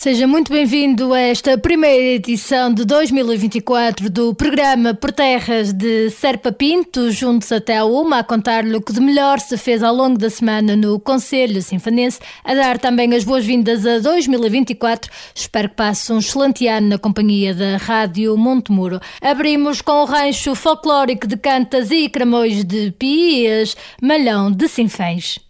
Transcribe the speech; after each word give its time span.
Seja 0.00 0.28
muito 0.28 0.52
bem-vindo 0.52 1.12
a 1.12 1.18
esta 1.18 1.58
primeira 1.58 2.14
edição 2.14 2.72
de 2.72 2.84
2024 2.84 4.08
do 4.08 4.32
programa 4.32 4.94
Por 4.94 5.10
Terras 5.10 5.72
de 5.72 6.08
Serpa 6.10 6.52
Pinto, 6.52 7.10
juntos 7.10 7.50
até 7.50 7.78
a 7.78 7.84
uma, 7.84 8.20
a 8.20 8.22
contar-lhe 8.22 8.76
o 8.76 8.80
que 8.80 8.92
de 8.92 9.00
melhor 9.00 9.40
se 9.40 9.58
fez 9.58 9.82
ao 9.82 9.92
longo 9.92 10.16
da 10.16 10.30
semana 10.30 10.76
no 10.76 11.00
Conselho 11.00 11.60
Sinfanense, 11.60 12.20
a 12.44 12.54
dar 12.54 12.78
também 12.78 13.12
as 13.12 13.24
boas-vindas 13.24 13.84
a 13.84 13.98
2024. 13.98 15.10
Espero 15.34 15.68
que 15.68 15.74
passe 15.74 16.12
um 16.12 16.20
excelente 16.20 16.68
ano 16.68 16.90
na 16.90 16.98
companhia 16.98 17.52
da 17.52 17.76
Rádio 17.76 18.36
Montemuro. 18.36 19.00
Abrimos 19.20 19.82
com 19.82 20.02
o 20.02 20.04
rancho 20.04 20.54
folclórico 20.54 21.26
de 21.26 21.36
Cantas 21.36 21.90
e 21.90 22.08
Cramões 22.08 22.62
de 22.62 22.92
Pias, 22.92 23.76
Malhão 24.00 24.52
de 24.52 24.68
Sinfãs. 24.68 25.47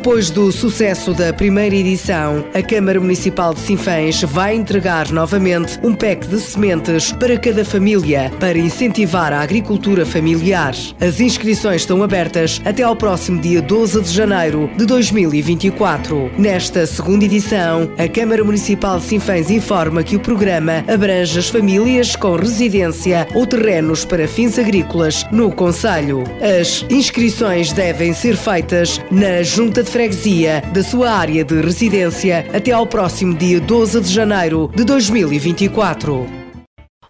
Depois 0.00 0.30
do 0.30 0.50
sucesso 0.50 1.12
da 1.12 1.30
primeira 1.30 1.74
edição, 1.74 2.46
a 2.54 2.62
Câmara 2.62 2.98
Municipal 2.98 3.52
de 3.52 3.60
Sinfãs 3.60 4.22
vai 4.22 4.54
entregar 4.54 5.12
novamente 5.12 5.78
um 5.82 5.94
pack 5.94 6.26
de 6.26 6.40
sementes 6.40 7.12
para 7.12 7.38
cada 7.38 7.66
família 7.66 8.32
para 8.40 8.56
incentivar 8.56 9.30
a 9.30 9.42
agricultura 9.42 10.06
familiar. 10.06 10.74
As 10.98 11.20
inscrições 11.20 11.82
estão 11.82 12.02
abertas 12.02 12.62
até 12.64 12.82
ao 12.82 12.96
próximo 12.96 13.42
dia 13.42 13.60
12 13.60 14.00
de 14.00 14.10
janeiro 14.10 14.70
de 14.74 14.86
2024. 14.86 16.30
Nesta 16.38 16.86
segunda 16.86 17.26
edição, 17.26 17.92
a 17.98 18.08
Câmara 18.08 18.42
Municipal 18.42 18.98
de 18.98 19.04
Sinfãs 19.04 19.50
informa 19.50 20.02
que 20.02 20.16
o 20.16 20.20
programa 20.20 20.82
abrange 20.88 21.38
as 21.38 21.50
famílias 21.50 22.16
com 22.16 22.36
residência 22.36 23.28
ou 23.34 23.46
terrenos 23.46 24.06
para 24.06 24.26
fins 24.26 24.58
agrícolas 24.58 25.26
no 25.30 25.52
Conselho. 25.52 26.24
As 26.40 26.86
inscrições 26.88 27.70
devem 27.74 28.14
ser 28.14 28.34
feitas 28.34 28.98
na 29.10 29.42
Junta 29.42 29.80
junta 29.80 29.84
de 29.90 29.92
freguesia 29.92 30.62
da 30.72 30.84
sua 30.84 31.10
área 31.10 31.44
de 31.44 31.60
residência 31.60 32.46
até 32.54 32.70
ao 32.70 32.86
próximo 32.86 33.34
dia 33.34 33.60
12 33.60 34.00
de 34.00 34.12
janeiro 34.12 34.70
de 34.74 34.84
2024. 34.84 36.39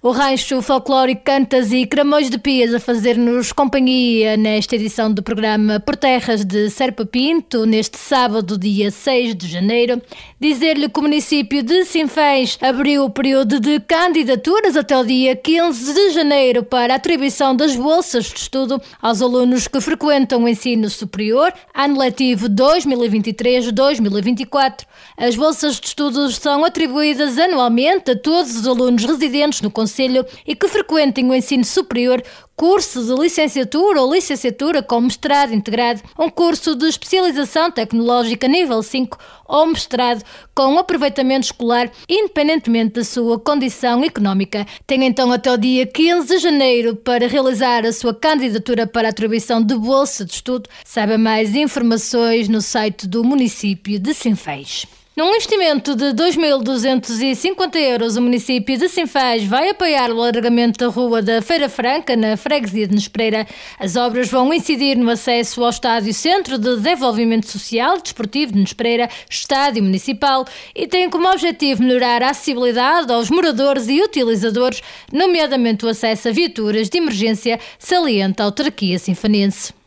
O 0.02 0.12
rancho 0.12 0.62
folclórico 0.62 1.24
Cantas 1.24 1.72
e 1.72 1.84
Cramões 1.84 2.30
de 2.30 2.38
Pias 2.38 2.72
a 2.72 2.80
fazer-nos 2.80 3.52
companhia 3.52 4.34
nesta 4.34 4.74
edição 4.74 5.12
do 5.12 5.22
programa 5.22 5.78
Por 5.78 5.94
Terras 5.94 6.42
de 6.42 6.70
Serpa 6.70 7.04
Pinto, 7.04 7.66
neste 7.66 7.98
sábado, 7.98 8.56
dia 8.56 8.90
6 8.90 9.34
de 9.34 9.46
janeiro. 9.46 10.00
Dizer-lhe 10.40 10.88
que 10.88 10.98
o 10.98 11.02
município 11.02 11.62
de 11.62 11.84
Sinfãs 11.84 12.58
abriu 12.62 13.04
o 13.04 13.10
período 13.10 13.60
de 13.60 13.78
candidaturas 13.80 14.74
até 14.74 14.96
o 14.96 15.04
dia 15.04 15.36
15 15.36 15.92
de 15.92 16.12
janeiro 16.12 16.62
para 16.62 16.94
a 16.94 16.96
atribuição 16.96 17.54
das 17.54 17.76
bolsas 17.76 18.24
de 18.24 18.38
estudo 18.38 18.80
aos 19.02 19.20
alunos 19.20 19.68
que 19.68 19.82
frequentam 19.82 20.44
o 20.44 20.48
ensino 20.48 20.88
superior, 20.88 21.52
ano 21.74 21.98
letivo 21.98 22.48
2023-2024. 22.48 24.86
As 25.14 25.36
bolsas 25.36 25.78
de 25.78 25.88
estudo 25.88 26.30
são 26.30 26.64
atribuídas 26.64 27.36
anualmente 27.36 28.12
a 28.12 28.18
todos 28.18 28.56
os 28.56 28.66
alunos 28.66 29.04
residentes 29.04 29.60
no 29.60 29.70
Conselho 29.70 29.89
Conselho 29.90 30.24
e 30.46 30.54
que 30.54 30.68
frequentem 30.68 31.28
o 31.28 31.34
ensino 31.34 31.64
superior 31.64 32.22
curso 32.54 33.02
de 33.02 33.20
licenciatura 33.20 34.02
ou 34.02 34.12
licenciatura 34.12 34.82
com 34.82 35.00
mestrado 35.00 35.54
integrado, 35.54 36.02
um 36.18 36.28
curso 36.28 36.76
de 36.76 36.86
especialização 36.86 37.70
tecnológica 37.70 38.46
nível 38.46 38.82
5 38.82 39.18
ou 39.48 39.66
mestrado 39.66 40.22
com 40.54 40.78
aproveitamento 40.78 41.46
escolar, 41.46 41.90
independentemente 42.06 42.96
da 42.96 43.04
sua 43.04 43.38
condição 43.40 44.04
económica. 44.04 44.66
Tem 44.86 45.04
então 45.06 45.32
até 45.32 45.50
o 45.50 45.56
dia 45.56 45.86
15 45.86 46.26
de 46.26 46.38
janeiro 46.38 46.94
para 46.94 47.26
realizar 47.26 47.86
a 47.86 47.92
sua 47.92 48.14
candidatura 48.14 48.86
para 48.86 49.08
atribuição 49.08 49.62
de 49.62 49.74
bolsa 49.74 50.24
de 50.24 50.34
estudo. 50.34 50.68
Saiba 50.84 51.16
mais 51.16 51.54
informações 51.54 52.46
no 52.46 52.60
site 52.60 53.08
do 53.08 53.24
município 53.24 53.98
de 53.98 54.12
Sinfãs. 54.12 54.99
Num 55.20 55.34
investimento 55.34 55.94
de 55.94 56.14
2.250 56.14 57.76
euros, 57.76 58.16
o 58.16 58.22
município 58.22 58.78
de 58.78 58.88
Sinfãs 58.88 59.44
vai 59.44 59.68
apoiar 59.68 60.10
o 60.10 60.18
alargamento 60.18 60.78
da 60.78 60.90
rua 60.90 61.20
da 61.20 61.42
Feira 61.42 61.68
Franca, 61.68 62.16
na 62.16 62.38
freguesia 62.38 62.88
de 62.88 62.94
Nespreira. 62.94 63.46
As 63.78 63.96
obras 63.96 64.30
vão 64.30 64.50
incidir 64.50 64.96
no 64.96 65.10
acesso 65.10 65.62
ao 65.62 65.68
estádio 65.68 66.14
Centro 66.14 66.56
de 66.56 66.74
Desenvolvimento 66.74 67.46
Social 67.50 67.98
e 67.98 68.02
Desportivo 68.02 68.52
de 68.52 68.60
Nespreira, 68.60 69.10
estádio 69.28 69.82
municipal, 69.82 70.46
e 70.74 70.86
têm 70.86 71.10
como 71.10 71.30
objetivo 71.30 71.82
melhorar 71.82 72.22
a 72.22 72.30
acessibilidade 72.30 73.12
aos 73.12 73.28
moradores 73.28 73.88
e 73.88 74.00
utilizadores, 74.00 74.80
nomeadamente 75.12 75.84
o 75.84 75.88
acesso 75.90 76.30
a 76.30 76.32
viaturas 76.32 76.88
de 76.88 76.96
emergência, 76.96 77.60
salienta 77.78 78.42
a 78.42 78.46
autarquia 78.46 78.98
sinfanense. 78.98 79.79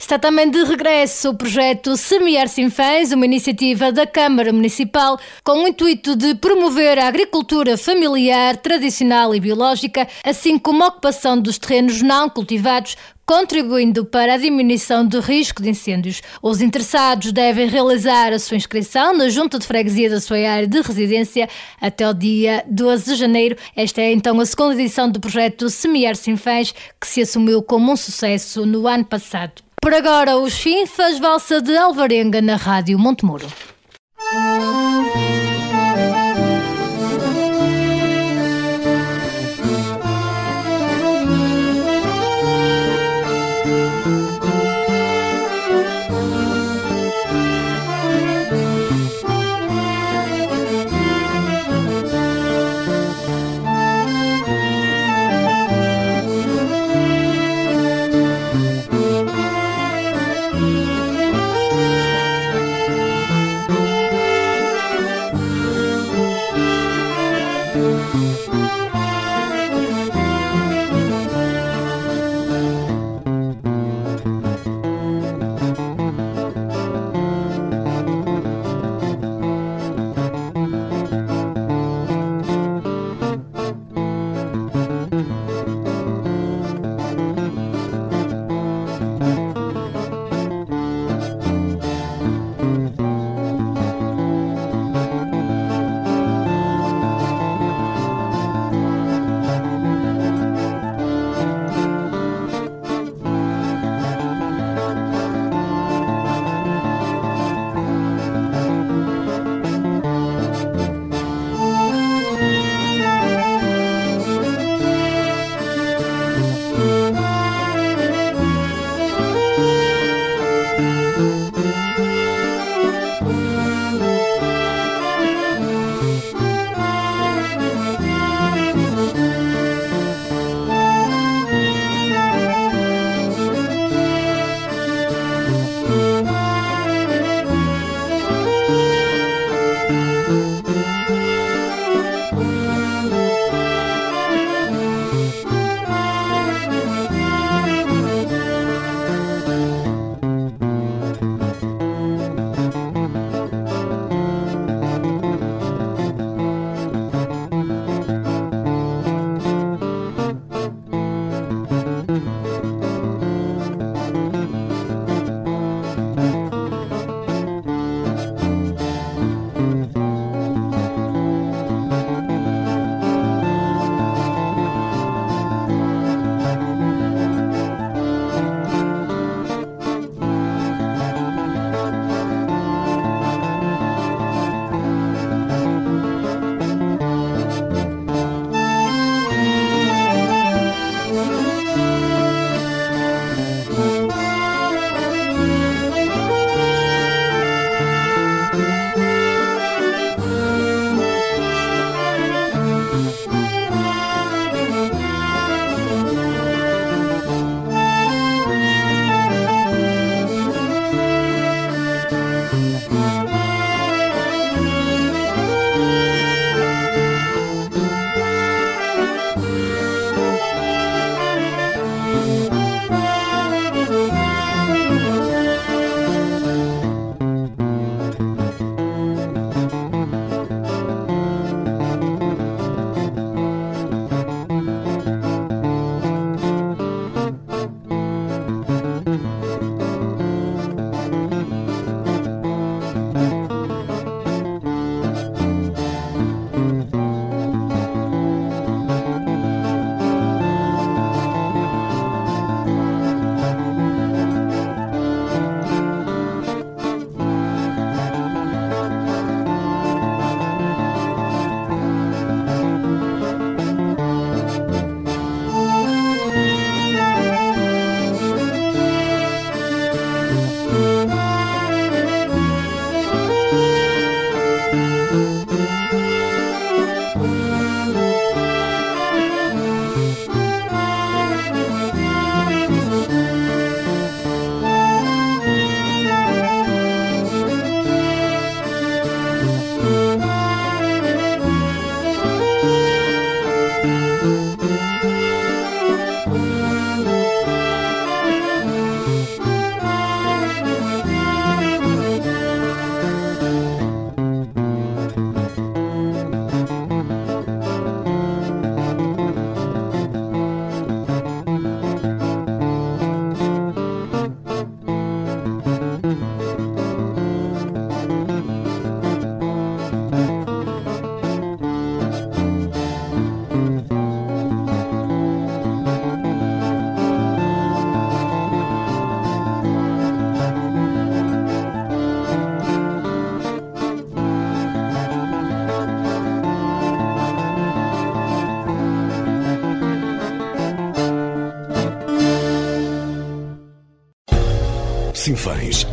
Está 0.00 0.16
também 0.16 0.48
de 0.48 0.62
regresso 0.62 1.30
o 1.30 1.34
projeto 1.34 1.96
Semear 1.96 2.46
Sinfãs, 2.46 3.10
uma 3.10 3.24
iniciativa 3.24 3.90
da 3.90 4.06
Câmara 4.06 4.52
Municipal 4.52 5.18
com 5.42 5.64
o 5.64 5.68
intuito 5.68 6.14
de 6.14 6.36
promover 6.36 7.00
a 7.00 7.08
agricultura 7.08 7.76
familiar, 7.76 8.56
tradicional 8.56 9.34
e 9.34 9.40
biológica, 9.40 10.06
assim 10.24 10.56
como 10.56 10.84
a 10.84 10.86
ocupação 10.86 11.38
dos 11.38 11.58
terrenos 11.58 12.00
não 12.00 12.30
cultivados, 12.30 12.96
contribuindo 13.26 14.06
para 14.06 14.34
a 14.34 14.38
diminuição 14.38 15.04
do 15.04 15.18
risco 15.18 15.60
de 15.60 15.70
incêndios. 15.70 16.22
Os 16.40 16.62
interessados 16.62 17.32
devem 17.32 17.66
realizar 17.66 18.32
a 18.32 18.38
sua 18.38 18.56
inscrição 18.56 19.12
na 19.12 19.28
Junta 19.28 19.58
de 19.58 19.66
Freguesia 19.66 20.08
da 20.08 20.20
sua 20.20 20.38
área 20.48 20.68
de 20.68 20.80
residência 20.80 21.48
até 21.80 22.08
o 22.08 22.14
dia 22.14 22.64
12 22.68 23.04
de 23.04 23.14
janeiro. 23.16 23.56
Esta 23.74 24.00
é 24.00 24.12
então 24.12 24.38
a 24.40 24.46
segunda 24.46 24.74
edição 24.74 25.10
do 25.10 25.20
projeto 25.20 25.68
Semear 25.68 26.14
Sinfãs, 26.14 26.72
que 27.00 27.06
se 27.06 27.20
assumiu 27.20 27.62
como 27.64 27.92
um 27.92 27.96
sucesso 27.96 28.64
no 28.64 28.86
ano 28.86 29.04
passado. 29.04 29.67
Por 29.80 29.94
agora, 29.94 30.36
os 30.36 30.58
Finfas, 30.58 31.18
valsa 31.18 31.60
de 31.60 31.76
Alvarenga 31.76 32.42
na 32.42 32.56
Rádio 32.56 32.98
Montemuro. 32.98 33.46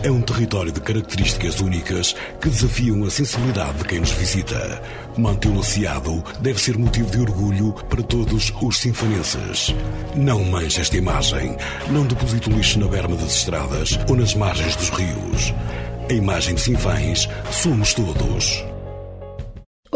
É 0.06 0.12
um 0.12 0.22
território 0.22 0.72
de 0.72 0.80
características 0.82 1.60
únicas 1.60 2.16
que 2.40 2.48
desafiam 2.48 3.04
a 3.04 3.10
sensibilidade 3.10 3.80
de 3.80 3.86
quem 3.86 4.00
nos 4.00 4.12
visita. 4.12 4.80
Mantê-lo 5.18 5.62
aciado 5.62 6.24
deve 6.42 6.62
ser 6.62 6.78
motivo 6.78 7.10
de 7.10 7.20
orgulho 7.22 7.74
para 7.90 8.04
todos 8.04 8.54
os 8.62 8.78
sinfanenses. 8.78 9.74
Não 10.16 10.44
manche 10.44 10.80
esta 10.80 10.96
imagem. 10.96 11.58
Não 11.90 12.06
deposite 12.06 12.52
lixo 12.52 12.80
na 12.80 12.88
berma 12.88 13.16
das 13.16 13.36
estradas 13.36 14.00
ou 14.08 14.16
nas 14.16 14.36
margens 14.36 14.76
dos 14.76 14.90
rios. 14.90 15.54
A 16.08 16.14
imagem 16.14 16.54
de 16.54 16.62
Sinfãs 16.62 17.28
somos 17.52 17.96
todos. 17.96 18.75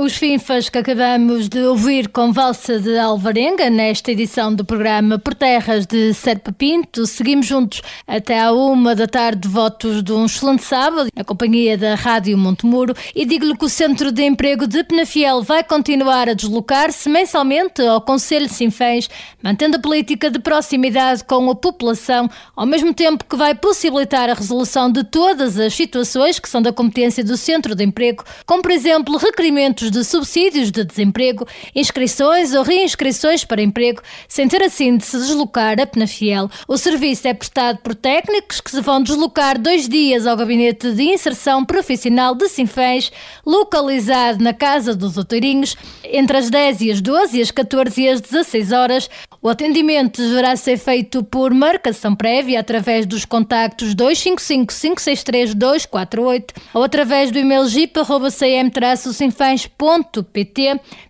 Os 0.09 0.17
finfas 0.17 0.69
que 0.69 0.77
acabamos 0.79 1.47
de 1.47 1.59
ouvir 1.59 2.07
com 2.07 2.33
Valsa 2.33 2.79
de 2.79 2.97
Alvarenga 2.97 3.69
nesta 3.69 4.11
edição 4.11 4.51
do 4.51 4.65
programa 4.65 5.19
Por 5.19 5.35
Terras 5.35 5.85
de 5.85 6.15
Serpa 6.15 6.51
Pinto. 6.51 7.05
Seguimos 7.05 7.45
juntos 7.45 7.83
até 8.07 8.41
à 8.41 8.51
uma 8.51 8.95
da 8.95 9.05
tarde, 9.05 9.47
votos 9.47 10.01
de 10.01 10.11
um 10.11 10.25
excelente 10.25 10.63
sábado, 10.63 11.11
na 11.15 11.23
companhia 11.23 11.77
da 11.77 11.93
Rádio 11.93 12.35
Montemuro. 12.39 12.95
E 13.13 13.23
digo-lhe 13.23 13.55
que 13.55 13.65
o 13.65 13.69
Centro 13.69 14.11
de 14.11 14.23
Emprego 14.23 14.65
de 14.65 14.83
Penafiel 14.83 15.43
vai 15.43 15.63
continuar 15.63 16.27
a 16.27 16.33
deslocar-se 16.33 17.07
mensalmente 17.07 17.83
ao 17.83 18.01
Conselho 18.01 18.47
de 18.47 19.09
mantendo 19.43 19.77
a 19.77 19.79
política 19.79 20.31
de 20.31 20.39
proximidade 20.39 21.23
com 21.23 21.51
a 21.51 21.55
população, 21.55 22.27
ao 22.55 22.65
mesmo 22.65 22.95
tempo 22.95 23.23
que 23.25 23.35
vai 23.35 23.53
possibilitar 23.53 24.27
a 24.27 24.33
resolução 24.33 24.91
de 24.91 25.03
todas 25.03 25.59
as 25.59 25.75
situações 25.75 26.39
que 26.39 26.49
são 26.49 26.63
da 26.63 26.73
competência 26.73 27.23
do 27.23 27.37
Centro 27.37 27.75
de 27.75 27.83
Emprego, 27.83 28.23
como 28.47 28.63
por 28.63 28.71
exemplo 28.71 29.15
requerimentos 29.15 29.91
de 29.91 29.98
subsídios 30.03 30.71
de 30.71 30.83
desemprego, 30.83 31.47
inscrições 31.75 32.53
ou 32.53 32.63
reinscrições 32.63 33.43
para 33.43 33.61
emprego, 33.61 34.01
sem 34.27 34.47
ter 34.47 34.63
assim 34.63 34.97
de 34.97 35.05
se 35.05 35.17
deslocar 35.17 35.79
a 35.79 35.85
Penafiel. 35.85 36.49
O 36.67 36.77
serviço 36.77 37.27
é 37.27 37.33
prestado 37.33 37.79
por 37.79 37.95
técnicos 37.95 38.61
que 38.61 38.71
se 38.71 38.81
vão 38.81 39.01
deslocar 39.01 39.59
dois 39.59 39.87
dias 39.87 40.25
ao 40.25 40.37
Gabinete 40.37 40.91
de 40.91 41.03
Inserção 41.03 41.65
Profissional 41.65 42.35
de 42.35 42.47
Sinfãs, 42.49 43.11
localizado 43.45 44.43
na 44.43 44.53
Casa 44.53 44.95
dos 44.95 45.17
Outeirinhos, 45.17 45.75
entre 46.03 46.37
as 46.37 46.49
10 46.49 46.81
e 46.81 46.91
as 46.91 47.01
12 47.01 47.37
e 47.37 47.41
as 47.41 47.51
14 47.51 48.01
e 48.01 48.09
as 48.09 48.21
16 48.21 48.71
horas. 48.71 49.09
O 49.41 49.47
atendimento 49.47 50.21
deverá 50.21 50.55
ser 50.55 50.77
feito 50.77 51.23
por 51.23 51.53
marcação 51.53 52.13
prévia 52.13 52.59
através 52.59 53.05
dos 53.05 53.23
contactos 53.25 53.95
255 53.95 54.73
563 54.73 55.55
248 55.55 56.53
ou 56.73 56.83
através 56.83 57.31
do 57.31 57.39
e-mail 57.39 57.65
jeep.cm-sinfãs.com 57.67 59.88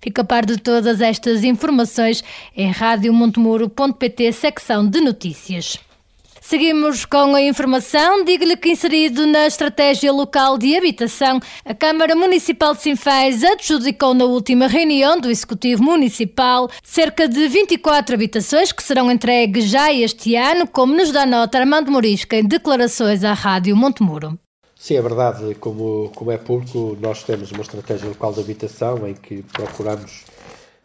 Fica 0.02 0.22
a 0.22 0.26
par 0.26 0.46
de 0.46 0.58
todas 0.58 1.02
estas 1.02 1.44
informações 1.44 2.24
em 2.56 2.72
radiomontemuro.pt, 2.72 4.32
secção 4.32 4.88
de 4.88 5.02
notícias. 5.02 5.80
Seguimos 6.50 7.06
com 7.06 7.36
a 7.36 7.42
informação. 7.44 8.24
Diga-lhe 8.26 8.58
que, 8.58 8.72
inserido 8.72 9.28
na 9.28 9.46
estratégia 9.46 10.12
local 10.12 10.58
de 10.58 10.76
habitação, 10.76 11.40
a 11.64 11.76
Câmara 11.76 12.16
Municipal 12.16 12.74
de 12.74 12.82
Sinfãs 12.82 13.44
adjudicou 13.44 14.16
na 14.16 14.26
última 14.26 14.66
reunião 14.66 15.20
do 15.20 15.30
Executivo 15.30 15.84
Municipal 15.84 16.68
cerca 16.82 17.28
de 17.28 17.48
24 17.48 18.16
habitações 18.16 18.72
que 18.72 18.82
serão 18.82 19.12
entregues 19.12 19.66
já 19.66 19.94
este 19.94 20.36
ano, 20.36 20.66
como 20.66 20.96
nos 20.96 21.12
dá 21.12 21.24
nota 21.24 21.60
Armando 21.60 21.92
Morisca 21.92 22.36
em 22.36 22.44
declarações 22.44 23.24
à 23.24 23.34
Rádio 23.34 23.76
Montemuro. 23.76 24.40
Sim, 24.80 24.96
é 24.96 25.02
verdade. 25.02 25.56
Como, 25.56 26.10
como 26.16 26.32
é 26.32 26.38
público, 26.38 26.98
nós 27.02 27.24
temos 27.24 27.52
uma 27.52 27.62
estratégia 27.62 28.08
local 28.08 28.32
de 28.34 28.40
habitação 28.40 29.06
em 29.06 29.14
que 29.14 29.44
procuramos 29.44 30.24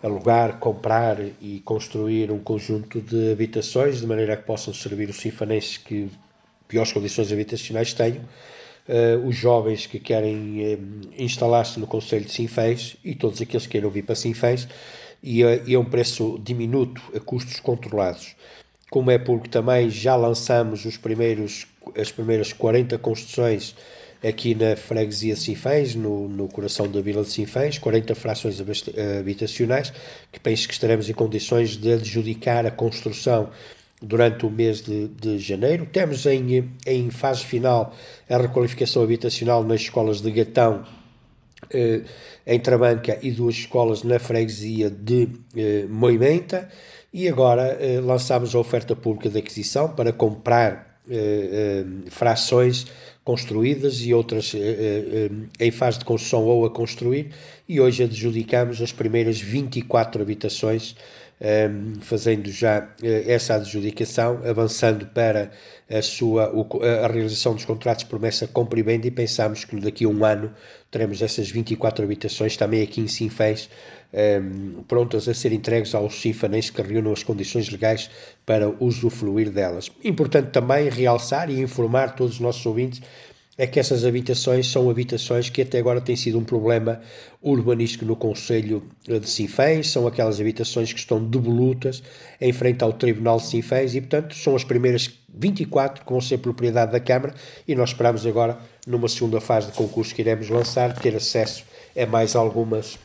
alugar, 0.02 0.58
comprar 0.58 1.18
e 1.40 1.60
construir 1.64 2.32
um 2.32 2.40
conjunto 2.40 3.00
de 3.00 3.30
habitações 3.30 4.00
de 4.00 4.06
maneira 4.06 4.36
que 4.36 4.42
possam 4.44 4.74
servir 4.74 5.08
os 5.08 5.16
sinfanenses 5.20 5.76
que 5.78 6.10
piores 6.66 6.92
condições 6.92 7.30
habitacionais 7.32 7.92
tenham, 7.94 8.24
uh, 8.88 9.26
os 9.28 9.36
jovens 9.36 9.86
que 9.86 10.00
querem 10.00 10.74
uh, 10.74 11.12
instalar-se 11.16 11.78
no 11.78 11.86
Conselho 11.86 12.24
de 12.24 12.32
Sinfãs 12.32 12.96
e 13.04 13.14
todos 13.14 13.40
aqueles 13.40 13.64
que 13.64 13.72
queiram 13.72 13.90
vir 13.90 14.04
para 14.04 14.16
Sinfãs 14.16 14.66
e, 15.22 15.44
uh, 15.44 15.62
e 15.68 15.74
a 15.76 15.78
um 15.78 15.84
preço 15.84 16.36
diminuto, 16.42 17.00
a 17.14 17.20
custos 17.20 17.60
controlados. 17.60 18.34
Como 18.94 19.10
é 19.10 19.18
público 19.18 19.48
também, 19.48 19.90
já 19.90 20.14
lançamos 20.14 20.84
os 20.84 20.96
primeiros 20.96 21.66
as 22.00 22.12
primeiras 22.12 22.52
40 22.52 22.96
construções 22.98 23.74
aqui 24.22 24.54
na 24.54 24.76
freguesia 24.76 25.34
de 25.34 25.40
Sinfãs, 25.40 25.96
no, 25.96 26.28
no 26.28 26.46
coração 26.46 26.88
da 26.88 27.00
vila 27.00 27.24
de 27.24 27.30
Sinfãs, 27.30 27.76
40 27.76 28.14
frações 28.14 28.60
habitacionais, 28.60 29.92
que 30.30 30.38
penso 30.38 30.68
que 30.68 30.74
estaremos 30.74 31.10
em 31.10 31.12
condições 31.12 31.70
de 31.70 31.94
adjudicar 31.94 32.66
a 32.66 32.70
construção 32.70 33.50
durante 34.00 34.46
o 34.46 34.50
mês 34.50 34.80
de, 34.80 35.08
de 35.08 35.40
janeiro. 35.40 35.88
Temos 35.92 36.24
em, 36.26 36.70
em 36.86 37.10
fase 37.10 37.44
final 37.44 37.92
a 38.30 38.38
requalificação 38.38 39.02
habitacional 39.02 39.64
nas 39.64 39.80
escolas 39.80 40.20
de 40.20 40.30
Gatão, 40.30 40.84
eh, 41.72 42.02
em 42.46 42.60
Trabanca 42.60 43.18
e 43.20 43.32
duas 43.32 43.56
escolas 43.56 44.04
na 44.04 44.20
freguesia 44.20 44.88
de 44.88 45.30
eh, 45.56 45.84
Moimenta. 45.88 46.70
E 47.16 47.28
agora 47.28 47.78
eh, 47.80 48.00
lançamos 48.00 48.56
a 48.56 48.58
oferta 48.58 48.96
pública 48.96 49.30
de 49.30 49.38
aquisição 49.38 49.88
para 49.88 50.12
comprar 50.12 50.94
eh, 51.06 51.84
eh, 51.84 52.10
frações 52.10 52.86
construídas 53.22 54.00
e 54.00 54.14
outras 54.14 54.54
eh, 54.54 55.28
em 55.60 55.70
fase 55.70 55.98
de 55.98 56.04
construção 56.06 56.44
ou 56.44 56.64
a 56.64 56.70
construir, 56.70 57.30
e 57.68 57.78
hoje 57.78 58.04
adjudicamos 58.04 58.80
as 58.80 58.90
primeiras 58.90 59.38
24 59.38 60.22
habitações, 60.22 60.96
fazendo 62.00 62.48
já 62.50 62.88
essa 63.02 63.56
adjudicação, 63.56 64.40
avançando 64.48 65.06
para 65.06 65.50
a 65.90 66.00
sua 66.00 66.52
a 67.04 67.08
realização 67.08 67.54
dos 67.54 67.64
contratos 67.64 68.04
promessa 68.04 68.46
compra 68.46 68.78
e 68.78 68.82
venda, 68.82 69.06
e 69.06 69.10
pensamos 69.10 69.64
que 69.64 69.76
daqui 69.76 70.04
a 70.04 70.08
um 70.08 70.24
ano 70.24 70.52
teremos 70.90 71.20
essas 71.20 71.50
24 71.50 72.04
habitações 72.04 72.56
também 72.56 72.82
aqui 72.82 73.00
em 73.00 73.08
Sinfãs 73.08 73.68
um, 74.14 74.18
ehm, 74.18 74.82
prontas 74.86 75.28
a 75.28 75.34
ser 75.34 75.52
entregues 75.52 75.94
aos 75.94 76.20
sinfanenses 76.20 76.70
que 76.70 76.80
reúnam 76.80 77.12
as 77.12 77.22
condições 77.22 77.68
legais 77.68 78.08
para 78.46 78.72
usufruir 78.80 79.50
delas. 79.50 79.90
Importante 80.02 80.50
também 80.50 80.88
realçar 80.88 81.50
e 81.50 81.60
informar 81.60 82.14
todos 82.14 82.34
os 82.34 82.40
nossos 82.40 82.64
ouvintes 82.64 83.02
é 83.56 83.66
que 83.66 83.78
essas 83.78 84.04
habitações 84.04 84.66
são 84.66 84.90
habitações 84.90 85.48
que 85.48 85.62
até 85.62 85.78
agora 85.78 86.00
têm 86.00 86.16
sido 86.16 86.38
um 86.38 86.44
problema 86.44 87.00
urbanístico 87.40 88.04
no 88.04 88.16
Conselho 88.16 88.82
de 89.06 89.28
Sinfãs, 89.28 89.90
são 89.90 90.06
aquelas 90.06 90.40
habitações 90.40 90.92
que 90.92 90.98
estão 90.98 91.22
devolutas 91.22 92.02
em 92.40 92.52
frente 92.52 92.82
ao 92.82 92.92
Tribunal 92.92 93.36
de 93.36 93.46
Sinfãs 93.46 93.94
e, 93.94 94.00
portanto, 94.00 94.34
são 94.34 94.56
as 94.56 94.64
primeiras 94.64 95.10
24 95.32 96.04
que 96.04 96.10
vão 96.10 96.20
ser 96.20 96.38
propriedade 96.38 96.90
da 96.90 97.00
Câmara 97.00 97.34
e 97.66 97.74
nós 97.74 97.90
esperamos 97.90 98.26
agora, 98.26 98.58
numa 98.86 99.08
segunda 99.08 99.40
fase 99.40 99.68
de 99.68 99.74
concurso 99.74 100.14
que 100.14 100.22
iremos 100.22 100.48
lançar, 100.48 100.92
ter 100.98 101.14
acesso 101.14 101.64
a 101.96 102.06
mais 102.06 102.34
algumas 102.34 102.98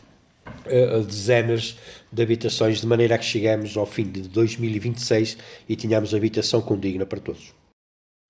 uh, 0.70 1.04
dezenas 1.04 1.78
de 2.12 2.22
habitações, 2.22 2.82
de 2.82 2.88
maneira 2.88 3.16
a 3.16 3.18
que 3.18 3.26
chegamos 3.26 3.76
ao 3.76 3.86
fim 3.86 4.04
de 4.04 4.22
2026 4.22 5.38
e 5.68 5.76
tenhamos 5.76 6.14
habitação 6.14 6.62
condigna 6.62 7.06
para 7.06 7.20
todos. 7.20 7.54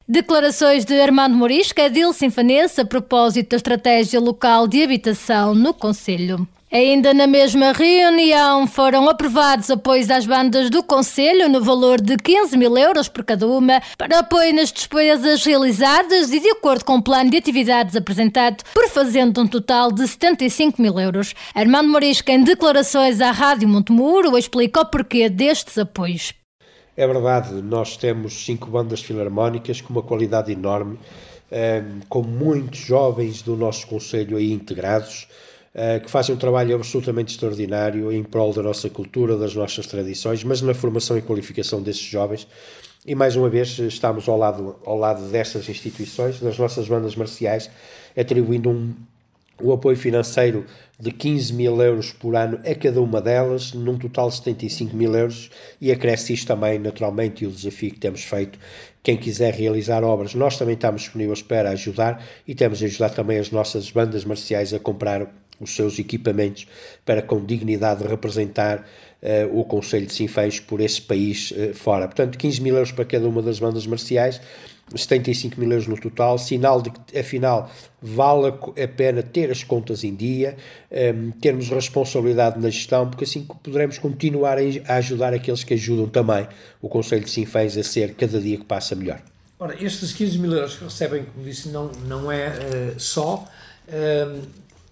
Declarações 0.08 0.86
de 0.86 1.00
Armando 1.00 1.36
Morisca, 1.36 1.86
Adil 1.86 2.12
Sinfanense, 2.14 2.82
a 2.82 2.86
propósito 2.86 3.52
da 3.52 3.58
estratégia 3.58 4.20
local 4.20 4.68
de 4.68 4.82
habitação 4.82 5.54
no 5.54 5.72
Conselho. 5.72 6.48
Ainda 6.72 7.16
na 7.16 7.26
mesma 7.26 7.72
reunião 7.72 8.68
foram 8.68 9.10
aprovados 9.10 9.72
apoios 9.72 10.08
às 10.12 10.28
bandas 10.28 10.70
do 10.70 10.84
Conselho 10.84 11.50
no 11.50 11.64
valor 11.64 12.00
de 12.00 12.16
15 12.16 12.56
mil 12.56 12.78
euros 12.78 13.10
por 13.10 13.24
cada 13.24 13.48
uma 13.48 13.82
para 13.98 14.20
apoio 14.20 14.54
nas 14.54 14.72
despesas 14.72 15.44
realizadas 15.44 16.32
e 16.32 16.40
de 16.40 16.48
acordo 16.52 16.86
com 16.86 16.98
o 16.98 17.02
plano 17.02 17.32
de 17.32 17.38
atividades 17.38 17.96
apresentado, 17.96 18.64
por 18.72 18.88
fazendo 18.88 19.42
um 19.42 19.48
total 19.48 19.92
de 19.92 20.08
75 20.08 20.80
mil 20.80 21.00
euros. 21.00 21.34
Armando 21.56 21.90
Morisca, 21.90 22.32
em 22.32 22.44
declarações 22.44 23.20
à 23.20 23.32
Rádio 23.32 23.68
Montemuro, 23.68 24.38
explica 24.38 24.82
o 24.82 24.86
porquê 24.86 25.28
destes 25.28 25.76
apoios. 25.76 26.36
É 26.96 27.08
verdade, 27.08 27.52
nós 27.64 27.98
temos 27.98 28.46
cinco 28.46 28.70
bandas 28.70 29.02
filarmónicas 29.02 29.82
com 29.82 29.92
uma 29.92 30.04
qualidade 30.04 30.52
enorme, 30.52 31.00
eh, 31.52 31.82
com 32.08 32.22
muitos 32.22 32.80
jovens 32.80 33.42
do 33.42 33.56
nosso 33.56 33.88
Conselho 33.88 34.38
aí 34.38 34.54
integrados 34.54 35.28
que 36.04 36.10
fazem 36.10 36.34
um 36.36 36.38
trabalho 36.38 36.76
absolutamente 36.76 37.34
extraordinário 37.34 38.12
em 38.12 38.24
prol 38.24 38.54
da 38.54 38.64
nossa 38.64 38.90
cultura, 38.90 39.38
das 39.38 39.54
nossas 39.54 39.86
tradições, 39.86 40.44
mas 40.44 40.62
na 40.62 40.74
formação 40.74 41.18
e 41.18 41.22
qualificação 41.22 41.82
desses 41.82 42.02
jovens. 42.02 42.48
E 43.06 43.16
mais 43.16 43.36
uma 43.36 43.50
vez 43.50 43.78
estamos 43.80 44.28
ao 44.28 44.38
lado, 44.38 44.76
ao 44.86 44.98
lado 44.98 45.30
destas 45.30 45.70
instituições, 45.70 46.40
das 46.40 46.58
nossas 46.58 46.88
bandas 46.88 47.16
marciais, 47.16 47.70
atribuindo 48.18 48.70
um, 48.70 48.94
um 49.62 49.72
apoio 49.72 49.96
financeiro 49.96 50.66
de 51.00 51.12
15 51.12 51.54
mil 51.54 51.82
euros 51.82 52.12
por 52.12 52.36
ano 52.36 52.60
a 52.66 52.76
cada 52.76 53.00
uma 53.02 53.22
delas, 53.22 53.74
num 53.74 53.98
total 53.98 54.30
de 54.30 54.36
75 54.36 54.96
mil 54.96 55.16
euros, 55.16 55.50
e 55.80 55.92
acresce 55.92 56.34
isto 56.34 56.48
também, 56.48 56.78
naturalmente, 56.78 57.44
e 57.44 57.48
o 57.48 57.52
desafio 57.52 57.92
que 57.92 58.00
temos 58.00 58.24
feito. 58.24 58.60
Quem 59.02 59.16
quiser 59.16 59.54
realizar 59.54 60.04
obras, 60.04 60.34
nós 60.34 60.58
também 60.58 60.76
estamos 60.76 61.04
disponíveis 61.04 61.42
para 61.42 61.70
ajudar 61.70 62.22
e 62.46 62.54
temos 62.54 62.84
a 62.84 62.86
ajudar 62.86 63.12
também 63.12 63.38
as 63.38 63.50
nossas 63.50 63.90
bandas 63.92 64.26
marciais 64.26 64.74
a 64.74 64.80
comprar 64.80 65.32
os 65.60 65.76
seus 65.76 66.00
equipamentos 66.00 66.68
para 67.06 67.22
com 67.22 67.44
dignidade 67.44 68.06
representar 68.08 68.86
uh, 69.22 69.60
o 69.60 69.64
Conselho 69.64 70.06
de 70.06 70.14
Sinfãs 70.14 70.60
por 70.60 70.82
esse 70.82 71.02
país 71.02 71.52
uh, 71.52 71.74
fora. 71.74 72.08
Portanto, 72.08 72.38
15 72.38 72.62
mil 72.62 72.76
euros 72.76 72.92
para 72.92 73.06
cada 73.06 73.28
uma 73.28 73.42
das 73.42 73.60
bandas 73.60 73.86
marciais, 73.86 74.42
75 74.96 75.60
mil 75.60 75.72
euros 75.72 75.88
no 75.88 76.00
total, 76.00 76.38
sinal 76.38 76.82
de 76.82 76.90
que, 76.90 77.18
afinal, 77.18 77.70
vale 78.02 78.48
a 78.48 78.88
pena 78.88 79.22
ter 79.22 79.52
as 79.52 79.64
contas 79.64 80.04
em 80.04 80.16
dia, 80.16 80.58
um, 80.92 80.96
ehm, 80.96 81.32
termos 81.40 81.70
responsabilidade 81.70 82.60
na 82.60 82.70
gestão, 82.70 83.08
porque 83.08 83.24
assim 83.24 83.46
poderemos 83.64 84.00
continuar 84.00 84.58
a 84.58 84.96
ajudar 84.96 85.34
aqueles 85.34 85.64
que 85.64 85.76
ajudam 85.76 86.08
também 86.08 86.48
o 86.82 86.90
Conselho 86.90 87.24
de 87.24 87.30
Sinfãs 87.30 87.78
a 87.78 87.84
ser 87.84 88.16
cada 88.16 88.40
dia 88.40 88.58
que 88.58 88.66
passa 88.66 88.96
melhor. 88.96 89.22
Ora, 89.60 89.76
estes 89.84 90.14
15 90.14 90.40
mil 90.40 90.54
euros 90.54 90.76
que 90.76 90.86
recebem, 90.86 91.26
como 91.26 91.44
disse, 91.44 91.70
não, 91.70 91.92
não 92.08 92.32
é 92.32 92.48
uh, 92.48 93.00
só. 93.00 93.46
Uh, 93.90 94.42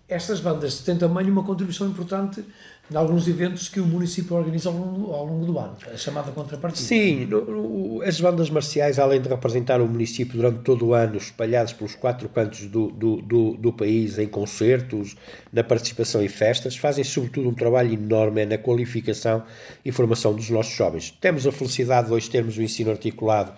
estas 0.09 0.39
bandas 0.39 0.79
têm 0.79 0.97
também 0.97 1.29
uma 1.29 1.43
contribuição 1.43 1.87
importante 1.87 2.43
em 2.89 2.95
alguns 2.95 3.27
eventos 3.27 3.67
que 3.67 3.81
o 3.81 3.85
município 3.85 4.37
organiza 4.37 4.69
ao 4.69 4.75
longo, 4.75 5.11
ao 5.11 5.25
longo 5.25 5.45
do 5.45 5.59
ano, 5.59 5.75
a 5.93 5.97
chamada 5.97 6.31
contrapartida. 6.31 6.87
Sim, 6.87 7.25
no, 7.25 7.43
no, 7.43 8.01
as 8.01 8.21
bandas 8.21 8.49
marciais, 8.49 8.97
além 8.97 9.21
de 9.21 9.27
representar 9.27 9.81
o 9.81 9.87
município 9.87 10.37
durante 10.37 10.59
todo 10.59 10.87
o 10.87 10.93
ano, 10.93 11.17
espalhados 11.17 11.73
pelos 11.73 11.95
quatro 11.95 12.29
cantos 12.29 12.65
do, 12.67 12.87
do, 12.87 13.21
do, 13.21 13.57
do 13.57 13.73
país, 13.73 14.17
em 14.17 14.27
concertos, 14.27 15.17
na 15.51 15.63
participação 15.63 16.23
em 16.23 16.29
festas, 16.29 16.77
fazem 16.77 17.03
sobretudo 17.03 17.49
um 17.49 17.53
trabalho 17.53 17.93
enorme 17.93 18.45
na 18.45 18.57
qualificação 18.57 19.43
e 19.83 19.91
formação 19.91 20.33
dos 20.33 20.49
nossos 20.49 20.73
jovens. 20.73 21.11
Temos 21.19 21.45
a 21.45 21.51
felicidade 21.51 22.07
de 22.07 22.13
hoje 22.13 22.29
termos 22.29 22.57
o 22.57 22.61
ensino 22.61 22.91
articulado 22.91 23.53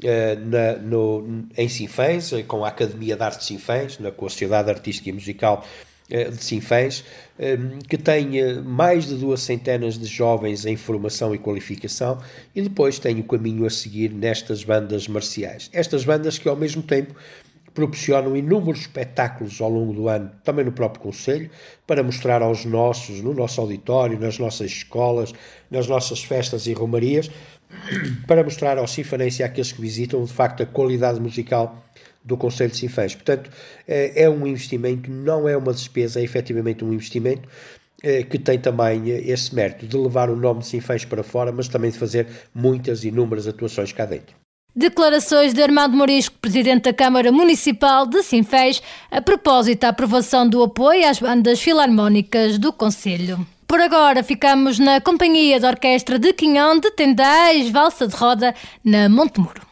Uh, 0.00 0.38
na, 0.46 0.76
no, 0.76 1.48
em 1.56 1.68
Sinfãs, 1.68 2.30
com 2.46 2.64
a 2.64 2.68
Academia 2.68 3.16
de 3.16 3.22
Arte 3.24 3.40
de 3.40 3.46
Sinfãs, 3.46 3.98
na, 3.98 4.12
com 4.12 4.26
a 4.26 4.30
Sociedade 4.30 4.70
Artística 4.70 5.10
e 5.10 5.12
Musical 5.12 5.66
eh, 5.66 5.87
de 6.08 6.42
Sinfãs, 6.42 7.04
eh, 7.38 7.58
que 7.88 7.96
eh, 7.96 8.54
mais 8.62 9.06
de 9.06 9.16
duas 9.16 9.42
centenas 9.42 9.98
de 9.98 10.06
jovens 10.06 10.64
em 10.64 10.76
formação 10.76 11.34
e 11.34 11.38
qualificação 11.38 12.18
e 12.54 12.62
depois 12.62 12.98
tem 12.98 13.20
o 13.20 13.24
caminho 13.24 13.66
a 13.66 13.70
seguir 13.70 14.10
nestas 14.10 14.64
bandas 14.64 15.06
marciais. 15.06 15.68
Estas 15.72 16.04
bandas 16.04 16.38
que 16.38 16.48
ao 16.48 16.56
mesmo 16.56 16.82
tempo 16.82 17.14
proporcionam 17.74 18.36
inúmeros 18.36 18.80
espetáculos 18.80 19.60
ao 19.60 19.70
longo 19.70 19.92
do 19.92 20.08
ano, 20.08 20.32
também 20.42 20.64
no 20.64 20.72
próprio 20.72 21.00
Conselho, 21.00 21.50
para 21.86 22.02
mostrar 22.02 22.42
aos 22.42 22.64
nossos, 22.64 23.20
no 23.20 23.32
nosso 23.32 23.60
auditório, 23.60 24.18
nas 24.18 24.38
nossas 24.38 24.70
escolas, 24.70 25.32
nas 25.70 25.86
nossas 25.86 26.24
festas 26.24 26.66
e 26.66 26.72
romarias, 26.72 27.30
para 28.26 28.42
mostrar 28.42 28.78
aos 28.78 28.90
sinfanenses 28.90 29.40
e 29.40 29.42
àqueles 29.44 29.70
que 29.70 29.80
visitam, 29.80 30.24
de 30.24 30.32
facto, 30.32 30.62
a 30.62 30.66
qualidade 30.66 31.20
musical 31.20 31.84
do 32.28 32.36
Conselho 32.36 32.70
de 32.70 32.76
Sinfãs. 32.76 33.14
Portanto, 33.14 33.50
eh, 33.88 34.24
é 34.24 34.30
um 34.30 34.46
investimento, 34.46 35.10
não 35.10 35.48
é 35.48 35.56
uma 35.56 35.72
despesa, 35.72 36.20
é 36.20 36.22
efetivamente 36.22 36.84
um 36.84 36.92
investimento 36.92 37.48
eh, 38.02 38.22
que 38.22 38.38
tem 38.38 38.58
também 38.58 39.10
eh, 39.10 39.22
esse 39.32 39.54
mérito 39.54 39.86
de 39.86 39.96
levar 39.96 40.28
o 40.28 40.36
nome 40.36 40.60
de 40.60 40.66
Sinfãs 40.66 41.04
para 41.06 41.22
fora, 41.22 41.50
mas 41.50 41.68
também 41.68 41.90
de 41.90 41.98
fazer 41.98 42.28
muitas 42.54 43.02
e 43.02 43.08
inúmeras 43.08 43.48
atuações 43.48 43.92
cá 43.92 44.04
dentro. 44.04 44.36
Declarações 44.76 45.54
de 45.54 45.62
Armando 45.62 45.96
Morisco, 45.96 46.36
Presidente 46.38 46.84
da 46.84 46.92
Câmara 46.92 47.32
Municipal 47.32 48.06
de 48.06 48.22
Sinfãs, 48.22 48.82
a 49.10 49.22
propósito 49.22 49.80
da 49.80 49.88
aprovação 49.88 50.46
do 50.46 50.62
apoio 50.62 51.08
às 51.08 51.18
bandas 51.18 51.60
filarmónicas 51.60 52.58
do 52.58 52.72
Conselho. 52.72 53.44
Por 53.66 53.80
agora 53.80 54.22
ficamos 54.22 54.78
na 54.78 55.00
companhia 55.00 55.58
da 55.58 55.68
Orquestra 55.68 56.18
de 56.18 56.32
Quinhão 56.32 56.78
de 56.78 56.90
Tendais, 56.90 57.70
Valsa 57.70 58.06
de 58.06 58.14
Roda, 58.14 58.54
na 58.84 59.08
Montemuro. 59.08 59.67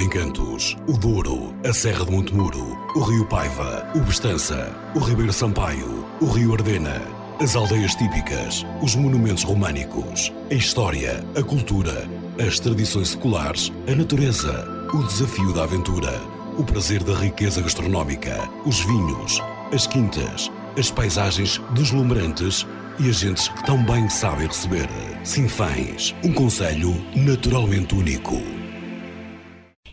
Encantos. 0.00 0.76
O 0.86 0.92
Douro, 0.96 1.54
a 1.64 1.72
Serra 1.72 2.04
de 2.04 2.12
Montemuro, 2.12 2.78
o 2.94 3.00
Rio 3.00 3.26
Paiva, 3.26 3.88
o 3.94 4.00
Bestança, 4.00 4.74
o 4.94 4.98
Ribeiro 4.98 5.32
Sampaio, 5.32 6.04
o 6.20 6.26
Rio 6.26 6.54
Ardena, 6.54 7.02
as 7.40 7.56
aldeias 7.56 7.94
típicas, 7.94 8.66
os 8.82 8.94
monumentos 8.94 9.44
românicos, 9.44 10.32
a 10.50 10.54
história, 10.54 11.24
a 11.36 11.42
cultura, 11.42 12.08
as 12.44 12.58
tradições 12.58 13.10
seculares, 13.10 13.72
a 13.90 13.94
natureza, 13.94 14.88
o 14.92 15.02
desafio 15.04 15.52
da 15.52 15.64
aventura, 15.64 16.20
o 16.58 16.64
prazer 16.64 17.02
da 17.02 17.14
riqueza 17.14 17.62
gastronómica, 17.62 18.48
os 18.66 18.80
vinhos, 18.80 19.42
as 19.72 19.86
quintas, 19.86 20.50
as 20.78 20.90
paisagens 20.90 21.60
deslumbrantes 21.72 22.66
e 22.98 23.08
as 23.08 23.16
gentes 23.16 23.48
que 23.48 23.64
tão 23.64 23.82
bem 23.84 24.08
sabem 24.08 24.46
receber. 24.46 24.88
Sinfãs, 25.24 26.14
um 26.24 26.32
conselho 26.32 26.94
naturalmente 27.14 27.94
único. 27.94 28.59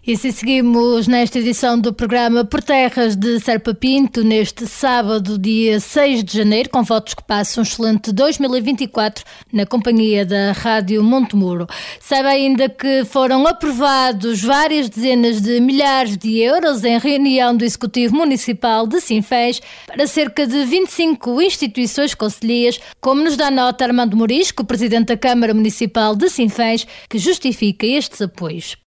E 0.08 0.16
se 0.16 0.32
seguimos 0.32 1.06
nesta 1.06 1.38
edição 1.38 1.78
do 1.78 1.92
programa 1.92 2.46
Por 2.46 2.64
Terras 2.64 3.14
de 3.14 3.42
Serpa 3.42 3.74
Pinto, 3.74 4.24
neste 4.24 4.66
sábado, 4.66 5.38
dia 5.38 5.82
6 5.82 6.24
de 6.24 6.38
janeiro, 6.38 6.70
com 6.70 6.82
votos 6.82 7.14
que 7.14 7.22
passam 7.22 7.62
um 7.62 7.68
excelente 7.68 8.14
2024 8.14 9.26
na 9.52 9.66
companhia 9.66 10.26
da 10.26 10.54
Rádio 10.54 11.04
Montemuro. 11.04 11.68
Sabe 12.00 12.30
ainda 12.30 12.70
que 12.70 13.04
foram 13.04 13.46
aprovados 13.46 14.42
várias 14.42 14.88
dezenas 14.88 15.42
de 15.42 15.60
milhares 15.60 16.16
de 16.16 16.40
euros 16.40 16.86
em 16.86 16.98
reunião 16.98 17.54
do 17.54 17.66
Executivo 17.66 18.16
Municipal 18.16 18.88
de 18.88 19.02
Sinfãs 19.02 19.60
para 19.88 20.08
cerca 20.08 20.48
de 20.48 20.64
25 20.64 21.42
instituições 21.42 22.16
concelhias, 22.16 22.80
como 23.02 23.26
nos 23.26 23.36
dá 23.36 23.52
nota 23.52 23.84
Armando 23.84 24.16
Morisco, 24.16 24.64
Presidente 24.64 25.08
da 25.08 25.18
Câmara 25.18 25.54
Municipal 25.54 26.16
de 26.16 26.30
Sinfãs, 26.30 26.88
que 27.10 27.18
justifica 27.18 27.86
estes 27.86 28.22
apoios. 28.22 28.87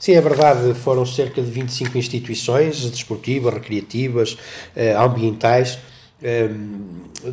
Sim, 0.00 0.14
é 0.14 0.20
verdade, 0.22 0.72
foram 0.74 1.04
cerca 1.04 1.42
de 1.42 1.50
25 1.50 1.98
instituições 1.98 2.90
desportivas, 2.90 3.52
recreativas, 3.52 4.36
eh, 4.74 4.94
ambientais, 4.94 5.78
eh, 6.22 6.48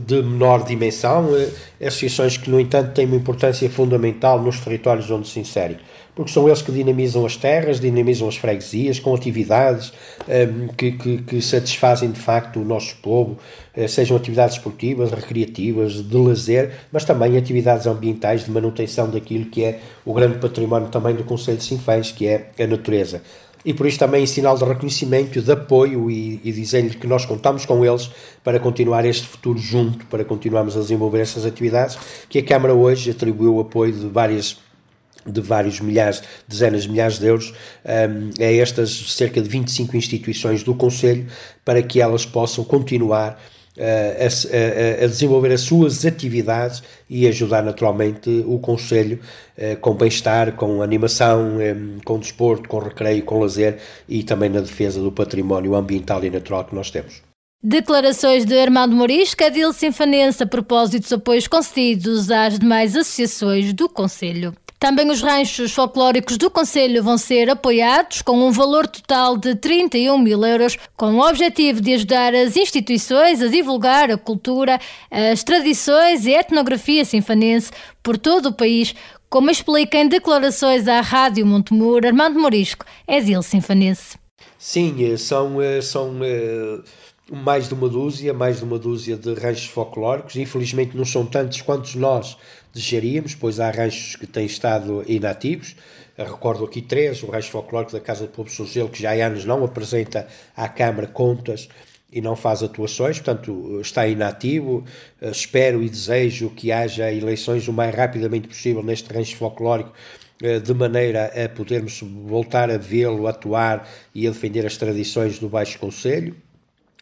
de 0.05 0.21
menor 0.21 0.65
dimensão, 0.65 1.29
eh, 1.33 1.87
associações 1.87 2.35
que, 2.35 2.49
no 2.49 2.59
entanto, 2.59 2.93
têm 2.93 3.05
uma 3.05 3.15
importância 3.15 3.69
fundamental 3.69 4.41
nos 4.41 4.59
territórios 4.59 5.09
onde 5.09 5.29
se 5.29 5.39
inserem 5.39 5.77
porque 6.17 6.31
são 6.31 6.47
eles 6.47 6.63
que 6.63 6.71
dinamizam 6.71 7.23
as 7.27 7.37
terras, 7.37 7.79
dinamizam 7.79 8.27
as 8.27 8.35
freguesias, 8.35 8.99
com 8.99 9.13
atividades 9.13 9.93
um, 10.27 10.31
ehm, 10.31 10.67
que, 10.75 10.91
que, 10.93 11.17
que, 11.19 11.41
satisfazem 11.43 12.09
de 12.09 12.19
facto 12.19 12.59
o 12.59 12.65
nosso 12.65 12.95
povo, 13.03 13.37
uh, 13.77 13.87
sejam 13.87 14.17
atividades 14.17 14.55
esportivas, 14.55 15.11
recreativas, 15.11 16.01
de 16.01 16.17
lazer, 16.17 16.71
mas 16.91 17.05
também 17.05 17.37
atividades 17.37 17.85
ambientais 17.85 18.45
de 18.45 18.49
manutenção 18.49 19.07
daquilo 19.11 19.45
que 19.45 19.63
é 19.63 19.79
o 20.03 20.11
grande 20.11 20.39
património 20.39 20.87
também 20.87 21.13
do 21.13 21.23
Conselho 21.23 21.59
de 21.59 21.65
Sinfãs, 21.65 22.11
que 22.11 22.25
é 22.25 22.49
a 22.59 22.65
natureza. 22.65 23.21
E 23.63 23.71
por 23.71 23.85
isso 23.85 23.99
também 23.99 24.23
em 24.23 24.25
sinal 24.25 24.57
de 24.57 24.63
reconhecimento, 24.63 25.39
de 25.39 25.51
apoio 25.51 26.09
e, 26.09 26.41
e 26.43 26.51
dizer-lhe 26.51 26.95
que 26.95 27.05
nós 27.05 27.27
contamos 27.27 27.63
com 27.63 27.85
eles 27.85 28.09
para 28.43 28.59
continuar 28.59 29.05
este 29.05 29.27
futuro 29.27 29.59
junto, 29.59 30.03
para 30.07 30.25
continuarmos 30.25 30.75
a 30.75 30.79
desenvolver 30.79 31.19
essas 31.19 31.45
atividades, 31.45 31.95
que 32.27 32.39
a 32.39 32.43
Câmara 32.43 32.73
hoje 32.73 33.11
atribuiu 33.11 33.57
o 33.57 33.59
apoio 33.59 33.93
de 33.93 34.07
várias 34.07 34.57
de 35.25 35.41
vários 35.41 35.79
milhares, 35.79 36.21
dezenas 36.47 36.83
de 36.83 36.89
milhares 36.89 37.19
de 37.19 37.27
euros 37.27 37.53
um, 37.85 38.43
a 38.43 38.51
estas 38.51 38.89
cerca 39.13 39.41
de 39.41 39.49
25 39.49 39.95
instituições 39.95 40.63
do 40.63 40.73
Conselho 40.75 41.27
para 41.65 41.81
que 41.81 42.01
elas 42.01 42.25
possam 42.25 42.63
continuar 42.63 43.39
uh, 43.77 43.81
a, 43.81 45.01
a, 45.01 45.03
a, 45.03 45.07
desenvolver 45.07 45.51
as 45.51 45.61
suas 45.61 46.05
atividades 46.05 46.83
e 47.09 47.27
ajudar 47.27 47.63
naturalmente 47.63 48.43
o 48.47 48.59
Conselho 48.59 49.19
uh, 49.57 49.77
com 49.77 49.93
bem-estar, 49.93 50.53
com 50.53 50.81
animação, 50.81 51.57
com 52.05 52.19
desporto, 52.19 52.67
com 52.69 52.79
recreio, 52.79 53.23
com 53.23 53.39
lazer 53.39 53.77
e 54.07 54.23
também 54.23 54.49
na 54.49 54.61
defesa 54.61 55.01
do 55.01 55.11
património 55.11 55.75
ambiental 55.75 56.23
e 56.23 56.29
natural 56.29 56.65
que 56.65 56.75
nós 56.75 56.89
temos. 56.91 57.27
Declarações 57.63 58.45
de 58.45 58.57
Armando 58.57 58.95
Morisca, 58.95 59.47
Adil 59.47 59.73
Sinfanense, 59.73 60.43
a 60.43 60.47
propósito 60.47 61.01
dos 61.01 61.13
apoios 61.13 61.47
concedidos 61.47 62.29
às 62.29 62.59
demais 62.59 62.95
associações 62.95 63.73
do 63.73 63.89
Conselho. 63.89 64.53
Também 64.79 65.09
os 65.09 65.23
ranchos 65.23 65.73
folclóricos 65.73 66.37
do 66.37 66.51
Conselho 66.51 67.01
vão 67.01 67.17
ser 67.17 67.49
apoiados 67.49 68.21
com 68.21 68.47
um 68.47 68.51
valor 68.51 68.85
total 68.85 69.35
de 69.35 69.55
31 69.55 70.19
mil 70.19 70.45
euros, 70.45 70.77
com 70.95 71.15
o 71.15 71.27
objetivo 71.27 71.81
de 71.81 71.95
ajudar 71.95 72.35
as 72.35 72.55
instituições 72.55 73.41
a 73.41 73.47
divulgar 73.47 74.11
a 74.11 74.17
cultura, 74.17 74.79
as 75.09 75.43
tradições 75.43 76.27
e 76.27 76.35
a 76.35 76.41
etnografia 76.41 77.03
sinfanense 77.03 77.71
por 78.03 78.19
todo 78.19 78.49
o 78.49 78.53
país, 78.53 78.93
como 79.27 79.49
explica 79.49 79.97
em 79.97 80.07
declarações 80.07 80.87
à 80.87 81.01
Rádio 81.01 81.43
Montemur, 81.43 82.05
Armando 82.05 82.39
Morisco, 82.39 82.85
exílio 83.07 83.41
sinfanense. 83.41 84.15
Sim, 84.59 85.11
eh, 85.11 85.17
são, 85.17 85.59
eh, 85.59 85.81
são 85.81 86.19
eh, 86.23 86.79
mais 87.31 87.67
de 87.67 87.73
uma 87.73 87.89
dúzia, 87.89 88.33
mais 88.33 88.57
de 88.57 88.63
uma 88.63 88.77
dúzia 88.77 89.17
de 89.17 89.33
ranchos 89.33 89.65
folclóricos. 89.65 90.35
Infelizmente 90.35 90.95
não 90.95 91.05
são 91.05 91.25
tantos 91.25 91.61
quantos 91.61 91.95
nós 91.95 92.37
desejaríamos, 92.73 93.35
pois 93.35 93.59
há 93.59 93.71
ranchos 93.71 94.15
que 94.15 94.27
têm 94.27 94.45
estado 94.45 95.03
inativos. 95.07 95.75
Eu 96.17 96.25
recordo 96.25 96.65
aqui 96.65 96.81
três, 96.81 97.21
o 97.21 97.27
rancho 97.27 97.51
folclórico 97.51 97.91
da 97.91 97.99
Casa 97.99 98.25
do 98.25 98.31
Povo 98.31 98.49
Sozelo, 98.49 98.89
que 98.89 99.01
já 99.01 99.11
há 99.11 99.27
anos 99.27 99.45
não 99.45 99.63
apresenta 99.63 100.27
à 100.55 100.67
Câmara 100.67 101.07
contas 101.07 101.69
e 102.11 102.21
não 102.21 102.35
faz 102.35 102.63
atuações, 102.63 103.19
portanto 103.19 103.79
está 103.81 104.07
inativo. 104.07 104.83
Eh, 105.21 105.29
espero 105.29 105.83
e 105.83 105.89
desejo 105.89 106.49
que 106.49 106.71
haja 106.71 107.11
eleições 107.11 107.67
o 107.67 107.73
mais 107.73 107.93
rapidamente 107.93 108.47
possível 108.47 108.81
neste 108.81 109.11
rancho 109.13 109.35
folclórico 109.35 109.93
eh, 110.41 110.59
de 110.59 110.73
maneira 110.73 111.25
a 111.25 111.49
podermos 111.49 112.01
voltar 112.01 112.71
a 112.71 112.77
vê-lo 112.77 113.27
atuar 113.27 113.87
e 114.13 114.27
a 114.27 114.31
defender 114.31 114.65
as 114.65 114.77
tradições 114.77 115.39
do 115.39 115.49
Baixo 115.49 115.77
Conselho. 115.79 116.35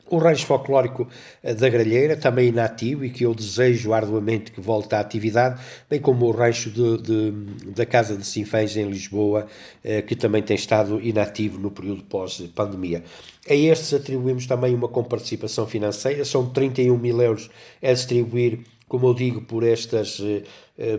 O 0.07 0.17
rancho 0.17 0.45
folclórico 0.45 1.07
eh, 1.41 1.55
da 1.55 1.67
Gralheira, 1.67 2.15
também 2.15 2.49
inativo 2.49 3.03
e 3.03 3.09
que 3.09 3.25
eu 3.25 3.33
desejo 3.33 3.91
arduamente 3.91 4.51
que 4.51 4.61
volte 4.61 4.93
à 4.93 4.99
atividade, 4.99 5.59
bem 5.89 5.99
como 5.99 6.27
o 6.27 6.31
rancho 6.31 6.69
de, 6.69 6.97
de, 7.01 7.31
da 7.71 7.85
Casa 7.85 8.15
de 8.15 8.25
Sinfãs 8.25 8.77
em 8.77 8.87
Lisboa, 8.87 9.47
eh, 9.83 10.03
que 10.03 10.15
também 10.15 10.43
tem 10.43 10.55
estado 10.55 11.01
inativo 11.01 11.59
no 11.59 11.71
período 11.71 12.03
pós-pandemia. 12.03 13.03
A 13.49 13.53
estes 13.55 13.93
atribuímos 13.93 14.45
também 14.45 14.75
uma 14.75 14.87
comparticipação 14.87 15.65
financeira, 15.65 16.23
são 16.23 16.49
31 16.49 16.97
mil 16.97 17.19
euros 17.21 17.49
a 17.81 17.91
distribuir 17.91 18.59
como 18.87 19.07
eu 19.07 19.15
digo, 19.15 19.41
por 19.41 19.63
estas 19.63 20.21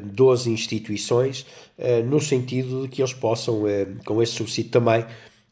12 0.02 0.50
eh, 0.50 0.52
instituições, 0.52 1.46
no 2.04 2.20
sentido 2.20 2.82
de 2.82 2.88
que 2.88 3.00
eles 3.00 3.14
possam, 3.14 3.62
com 4.04 4.20
esse 4.20 4.32
subsídio 4.32 4.72
também, 4.72 5.04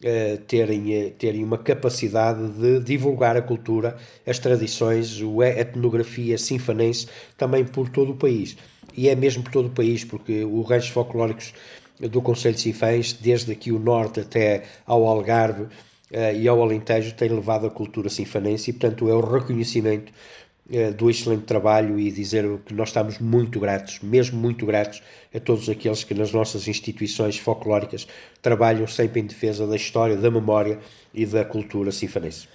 eh, 0.06 0.38
terem, 0.46 0.92
eh, 0.94 1.10
terem 1.18 1.42
uma 1.42 1.56
capacidade 1.56 2.46
de 2.60 2.78
divulgar 2.80 3.38
a 3.38 3.42
cultura, 3.42 3.96
as 4.26 4.38
tradições, 4.38 5.18
a 5.40 5.60
etnografia 5.60 6.36
sinfanense 6.36 7.08
também 7.38 7.64
por 7.64 7.88
todo 7.88 8.12
o 8.12 8.14
país. 8.14 8.54
E 8.94 9.08
é 9.08 9.16
mesmo 9.16 9.42
por 9.42 9.50
todo 9.50 9.68
o 9.68 9.70
país, 9.70 10.04
porque 10.04 10.44
os 10.44 10.68
ranchos 10.68 10.90
folclóricos 10.90 11.54
do 11.98 12.20
Conselho 12.20 12.54
de 12.54 12.60
Sinfãs, 12.60 13.14
desde 13.14 13.52
aqui 13.52 13.72
o 13.72 13.78
norte 13.78 14.20
até 14.20 14.64
ao 14.84 15.06
Algarve 15.06 15.62
uh, 15.62 15.70
e 16.36 16.46
ao 16.46 16.60
Alentejo, 16.62 17.14
têm 17.14 17.30
levado 17.30 17.66
a 17.66 17.70
cultura 17.70 18.10
sinfanense 18.10 18.70
e, 18.70 18.72
portanto, 18.74 19.08
é 19.08 19.14
o 19.14 19.20
reconhecimento 19.20 20.12
do 20.96 21.10
excelente 21.10 21.44
trabalho 21.44 21.98
e 21.98 22.10
dizer 22.10 22.44
que 22.64 22.72
nós 22.72 22.88
estamos 22.88 23.18
muito 23.18 23.60
gratos, 23.60 24.00
mesmo 24.02 24.38
muito 24.38 24.64
gratos, 24.64 25.02
a 25.34 25.38
todos 25.38 25.68
aqueles 25.68 26.04
que 26.04 26.14
nas 26.14 26.32
nossas 26.32 26.66
instituições 26.66 27.38
folclóricas 27.38 28.06
trabalham 28.40 28.86
sempre 28.86 29.20
em 29.20 29.26
defesa 29.26 29.66
da 29.66 29.76
história, 29.76 30.16
da 30.16 30.30
memória 30.30 30.78
e 31.12 31.26
da 31.26 31.44
cultura 31.44 31.92
sinfanense. 31.92 32.48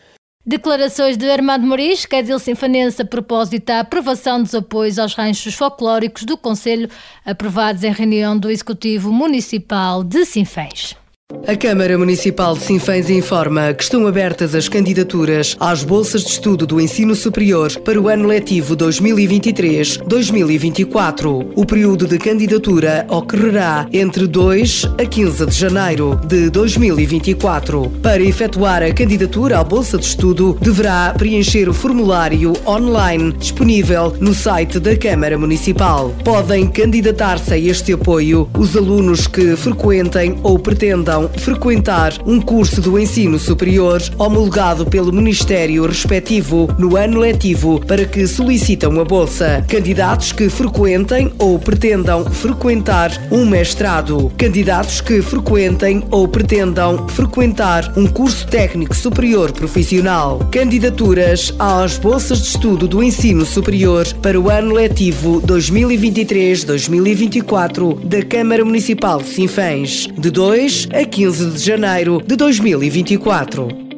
Declarações 0.46 1.18
de 1.18 1.30
Armando 1.30 1.68
Moris, 1.68 2.06
Cadil 2.06 2.40
Sinfanense, 2.40 3.02
a 3.02 3.06
propósito 3.06 3.66
da 3.66 3.82
aprovação 3.82 4.42
dos 4.42 4.56
apoios 4.56 4.98
aos 4.98 5.14
ranchos 5.14 5.54
folclóricos 5.54 6.24
do 6.24 6.38
Conselho, 6.38 6.90
aprovados 7.24 7.84
em 7.84 7.92
reunião 7.92 8.38
do 8.38 8.50
Executivo 8.50 9.12
Municipal 9.12 10.04
de 10.04 10.26
Sinfãs. 10.26 10.99
A 11.48 11.56
Câmara 11.56 11.96
Municipal 11.96 12.56
de 12.56 12.62
Sinfãs 12.62 13.08
informa 13.08 13.72
que 13.72 13.84
estão 13.84 14.08
abertas 14.08 14.56
as 14.56 14.68
candidaturas 14.68 15.56
às 15.60 15.84
bolsas 15.84 16.24
de 16.24 16.32
estudo 16.32 16.66
do 16.66 16.82
ensino 16.82 17.14
superior 17.14 17.72
para 17.82 18.02
o 18.02 18.08
ano 18.08 18.28
letivo 18.28 18.76
2023-2024. 18.76 21.52
O 21.56 21.64
período 21.68 22.08
de 22.08 22.18
candidatura 22.18 23.06
ocorrerá 23.08 23.88
entre 23.94 24.26
2 24.26 24.90
a 25.00 25.06
15 25.06 25.46
de 25.46 25.56
janeiro 25.56 26.20
de 26.26 26.50
2024. 26.50 27.92
Para 28.02 28.24
efetuar 28.24 28.82
a 28.82 28.92
candidatura 28.92 29.60
à 29.60 29.64
bolsa 29.64 30.00
de 30.00 30.06
estudo, 30.06 30.58
deverá 30.60 31.14
preencher 31.16 31.70
o 31.70 31.76
formulário 31.76 32.54
online 32.66 33.34
disponível 33.34 34.16
no 34.20 34.34
site 34.34 34.80
da 34.80 34.98
Câmara 34.98 35.38
Municipal. 35.38 36.12
Podem 36.24 36.68
candidatar-se 36.68 37.54
a 37.54 37.58
este 37.58 37.94
apoio 37.94 38.50
os 38.58 38.76
alunos 38.76 39.28
que 39.28 39.56
frequentem 39.56 40.36
ou 40.42 40.58
pretendam 40.58 41.19
frequentar 41.28 42.14
um 42.26 42.40
curso 42.40 42.80
do 42.80 42.98
ensino 42.98 43.38
superior 43.38 44.02
homologado 44.18 44.86
pelo 44.86 45.12
Ministério 45.12 45.86
respectivo 45.86 46.70
no 46.78 46.96
ano 46.96 47.20
letivo 47.20 47.80
para 47.86 48.06
que 48.06 48.28
solicitam 48.28 49.00
a 49.00 49.04
bolsa. 49.04 49.66
Candidatos 49.68 50.32
que 50.32 50.50
frequentem 50.50 51.32
ou 51.38 51.58
pretendam 51.58 52.26
frequentar 52.26 53.12
um 53.32 53.46
mestrado. 53.46 54.32
Candidatos 54.38 55.02
que 55.02 55.22
frequentem 55.22 56.04
ou 56.12 56.28
pretendam 56.28 57.08
frequentar 57.10 57.92
um 57.98 58.08
curso 58.08 58.48
técnico 58.48 58.96
superior 58.96 59.52
profissional. 59.52 60.40
Candidaturas 60.52 61.54
às 61.58 61.98
bolsas 61.98 62.42
de 62.42 62.48
estudo 62.48 62.88
do 62.88 63.04
ensino 63.04 63.46
superior 63.46 64.06
para 64.22 64.40
o 64.40 64.50
ano 64.50 64.74
letivo 64.74 65.42
2023-2024 65.42 68.00
da 68.04 68.24
Câmara 68.24 68.64
Municipal 68.64 69.22
de 69.22 69.30
Sinfãs, 69.30 70.08
de 70.18 70.30
2 70.30 70.90
a 70.94 71.06
15 71.10 71.52
de 71.52 71.60
janeiro 71.60 72.22
de 72.26 72.36
2024. 72.36 73.90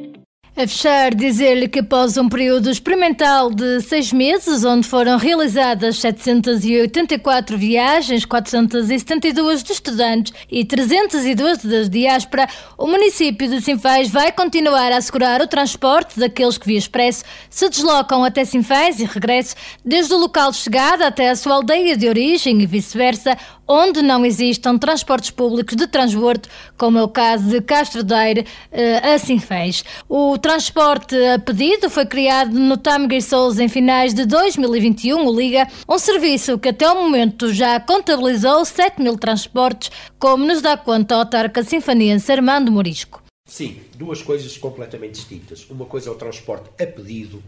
A 0.54 0.68
fechar, 0.68 1.16
dizer-lhe 1.16 1.68
que 1.68 1.80
após 1.80 2.18
um 2.18 2.28
período 2.28 2.70
experimental 2.70 3.50
de 3.50 3.82
seis 3.82 4.12
meses, 4.12 4.66
onde 4.66 4.86
foram 4.86 5.18
realizadas 5.18 5.98
784 6.00 7.58
viagens, 7.58 8.26
472 8.26 9.64
de 9.64 9.72
estudantes 9.72 10.34
e 10.52 10.66
302 10.66 11.60
de 11.60 11.90
diáspora, 11.90 12.48
o 12.78 12.86
município 12.86 13.48
de 13.48 13.62
Sinfãs 13.62 14.10
vai 14.10 14.32
continuar 14.32 14.92
a 14.92 14.98
assegurar 14.98 15.42
o 15.42 15.48
transporte 15.48 16.20
daqueles 16.20 16.58
que 16.58 16.68
via 16.68 16.78
expresso 16.78 17.24
se 17.50 17.70
deslocam 17.70 18.24
até 18.24 18.44
Sinfãs 18.44 19.00
e 19.00 19.06
regresso, 19.06 19.56
desde 19.86 20.14
o 20.14 20.18
local 20.18 20.52
de 20.52 20.58
chegada 20.58 21.08
até 21.08 21.30
a 21.30 21.36
sua 21.36 21.56
aldeia 21.56 21.96
de 21.96 22.10
origem 22.10 22.62
e 22.62 22.66
vice-versa, 22.66 23.38
onde 23.68 24.02
não 24.02 24.26
existam 24.26 24.78
transportes 24.78 25.32
públicos 25.32 25.76
de 25.76 25.88
transbordo, 25.88 26.50
como 26.78 26.98
é 26.98 27.04
o 27.04 27.08
caso 27.08 27.50
de 27.50 27.62
Castro 27.62 28.04
Daire 28.04 28.46
eh, 28.72 29.14
a 29.14 29.18
Sinfãs. 29.18 29.84
O 30.10 30.38
transporte 30.38 31.16
a 31.16 31.40
pedido 31.40 31.90
foi 31.90 32.06
criado 32.06 32.52
no 32.52 32.78
Tamegui 32.78 33.22
Souza 33.22 33.64
em 33.64 33.70
finais 33.70 34.14
de 34.14 34.26
2021, 34.26 35.26
o 35.26 35.40
Liga, 35.40 35.68
um 35.88 35.98
serviço 35.98 36.60
que 36.60 36.70
até 36.70 36.90
o 36.90 36.96
momento 36.96 37.54
já 37.54 37.80
contabilizou 37.80 38.66
7 38.66 39.02
mil 39.02 39.18
transportes, 39.18 39.92
como 40.20 40.46
nos 40.46 40.62
dá 40.62 40.76
conta 40.76 41.16
o 41.16 41.20
autarca 41.20 41.64
sinfoniense 41.64 42.32
Armando 42.32 42.72
Morisco. 42.72 43.22
Sim, 43.46 43.82
duas 43.98 44.22
coisas 44.22 44.58
completamente 44.58 45.16
distintas. 45.16 45.70
Uma 45.70 45.86
coisa 45.86 46.10
é 46.10 46.12
o 46.12 46.16
transporte 46.16 46.70
a 46.82 46.88
pedido, 46.88 47.44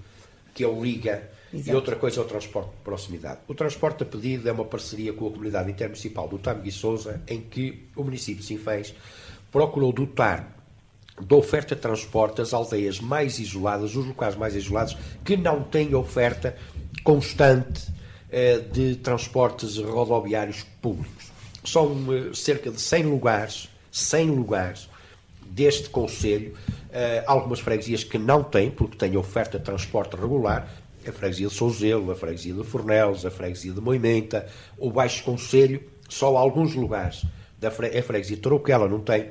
que 0.54 0.64
é 0.64 0.68
o 0.68 0.84
Liga, 0.84 1.30
Exato. 1.54 1.70
e 1.70 1.76
outra 1.76 1.96
coisa 1.96 2.20
é 2.20 2.24
o 2.24 2.26
transporte 2.26 2.70
de 2.70 2.82
proximidade. 2.84 3.40
O 3.48 3.54
transporte 3.54 4.02
a 4.02 4.06
pedido 4.06 4.50
é 4.50 4.52
uma 4.52 4.66
parceria 4.66 5.14
com 5.14 5.28
a 5.28 5.32
comunidade 5.32 5.70
intermunicipal 5.70 6.28
do 6.28 6.40
Tamegui 6.40 6.72
Souza, 6.72 7.22
em 7.28 7.42
que 7.42 7.88
o 7.96 8.04
município 8.04 8.42
de 8.42 8.48
Sinfãs 8.48 8.94
procurou 9.52 9.94
dotar 9.94 10.58
da 11.22 11.36
oferta 11.36 11.76
de 11.76 11.82
transporte 11.82 12.42
às 12.42 12.54
aldeias 12.54 13.00
mais 13.00 13.38
isoladas, 13.38 13.96
os 13.96 14.06
locais 14.06 14.36
mais 14.36 14.56
isolados, 14.56 14.98
que 15.24 15.38
não 15.38 15.62
têm 15.62 15.94
oferta 15.94 16.58
constante 17.04 17.88
eh, 18.32 18.58
de 18.58 18.96
transportes 18.96 19.78
rodoviários 19.78 20.66
públicos. 20.82 21.32
São 21.64 21.96
eh, 22.12 22.34
cerca 22.34 22.72
de 22.72 22.82
100 22.82 23.04
lugares, 23.04 23.70
100 23.92 24.32
lugares 24.32 24.90
deste 25.46 25.88
Conselho, 25.90 26.56
eh, 26.92 27.24
algumas 27.28 27.60
freguesias 27.60 28.04
que 28.04 28.18
não 28.18 28.44
têm, 28.44 28.72
porque 28.72 28.98
têm 28.98 29.16
oferta 29.16 29.60
de 29.60 29.66
transporte 29.66 30.16
regular, 30.16 30.68
a 31.08 31.12
freguesia 31.12 31.48
de 31.48 31.54
Souzelo, 31.54 32.12
a 32.12 32.16
freguesia 32.16 32.54
de 32.54 32.64
Fornelos, 32.64 33.26
a 33.26 33.32
freguesia 33.32 33.72
de 33.72 33.82
Moimenta, 33.82 34.48
o 34.78 34.92
Baixo 34.92 35.24
Conselho, 35.24 35.82
só 36.10 36.36
alguns 36.38 36.76
lugares, 36.76 37.26
da 37.60 37.72
fre 37.72 37.98
a 37.98 38.04
freguesia 38.04 38.36
de 38.36 38.42
Troquela 38.42 38.88
não 38.88 39.00
tem, 39.00 39.30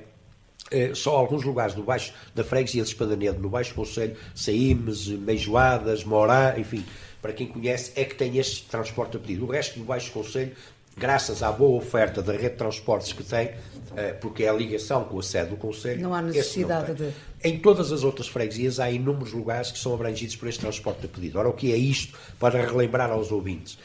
eh, 0.70 0.92
só 0.94 1.16
alguns 1.16 1.44
lugares 1.44 1.74
do 1.74 1.82
baixo, 1.82 2.12
da 2.34 2.42
freguesia 2.42 2.82
de 2.82 2.88
Espadanedo, 2.88 3.40
no 3.40 3.48
Baixo 3.48 3.74
Conselho, 3.74 4.16
Saímes, 4.34 5.06
Meijoadas, 5.08 6.04
Morá, 6.04 6.54
enfim, 6.58 6.84
para 7.20 7.32
quem 7.32 7.46
conhece, 7.46 7.92
é 7.94 8.04
que 8.04 8.14
tem 8.14 8.38
este 8.38 8.64
transporte 8.64 9.16
a 9.16 9.20
pedido. 9.20 9.44
O 9.44 9.50
resto 9.50 9.78
do 9.78 9.84
Baixo 9.84 10.10
Conselho, 10.10 10.52
graças 10.96 11.42
à 11.42 11.50
boa 11.50 11.76
oferta 11.76 12.22
da 12.22 12.32
rede 12.32 12.50
de 12.50 12.56
transportes 12.56 13.12
que 13.12 13.22
tem, 13.22 13.50
eh, 13.96 14.12
porque 14.14 14.44
é 14.44 14.48
a 14.48 14.52
ligação 14.52 15.04
com 15.04 15.18
a 15.18 15.22
sede 15.22 15.50
do 15.50 15.56
Conselho. 15.56 16.00
Não 16.00 16.14
há 16.14 16.22
necessidade 16.22 16.88
não 16.88 16.94
de. 16.94 17.12
Em 17.42 17.58
todas 17.58 17.92
as 17.92 18.04
outras 18.04 18.28
freguesias 18.28 18.78
há 18.78 18.90
inúmeros 18.90 19.32
lugares 19.32 19.70
que 19.70 19.78
são 19.78 19.94
abrangidos 19.94 20.36
por 20.36 20.48
este 20.48 20.60
transporte 20.60 21.04
a 21.06 21.08
pedido. 21.08 21.38
Ora, 21.38 21.48
o 21.48 21.52
que 21.52 21.72
é 21.72 21.76
isto 21.76 22.16
para 22.38 22.64
relembrar 22.64 23.10
aos 23.10 23.32
ouvintes? 23.32 23.78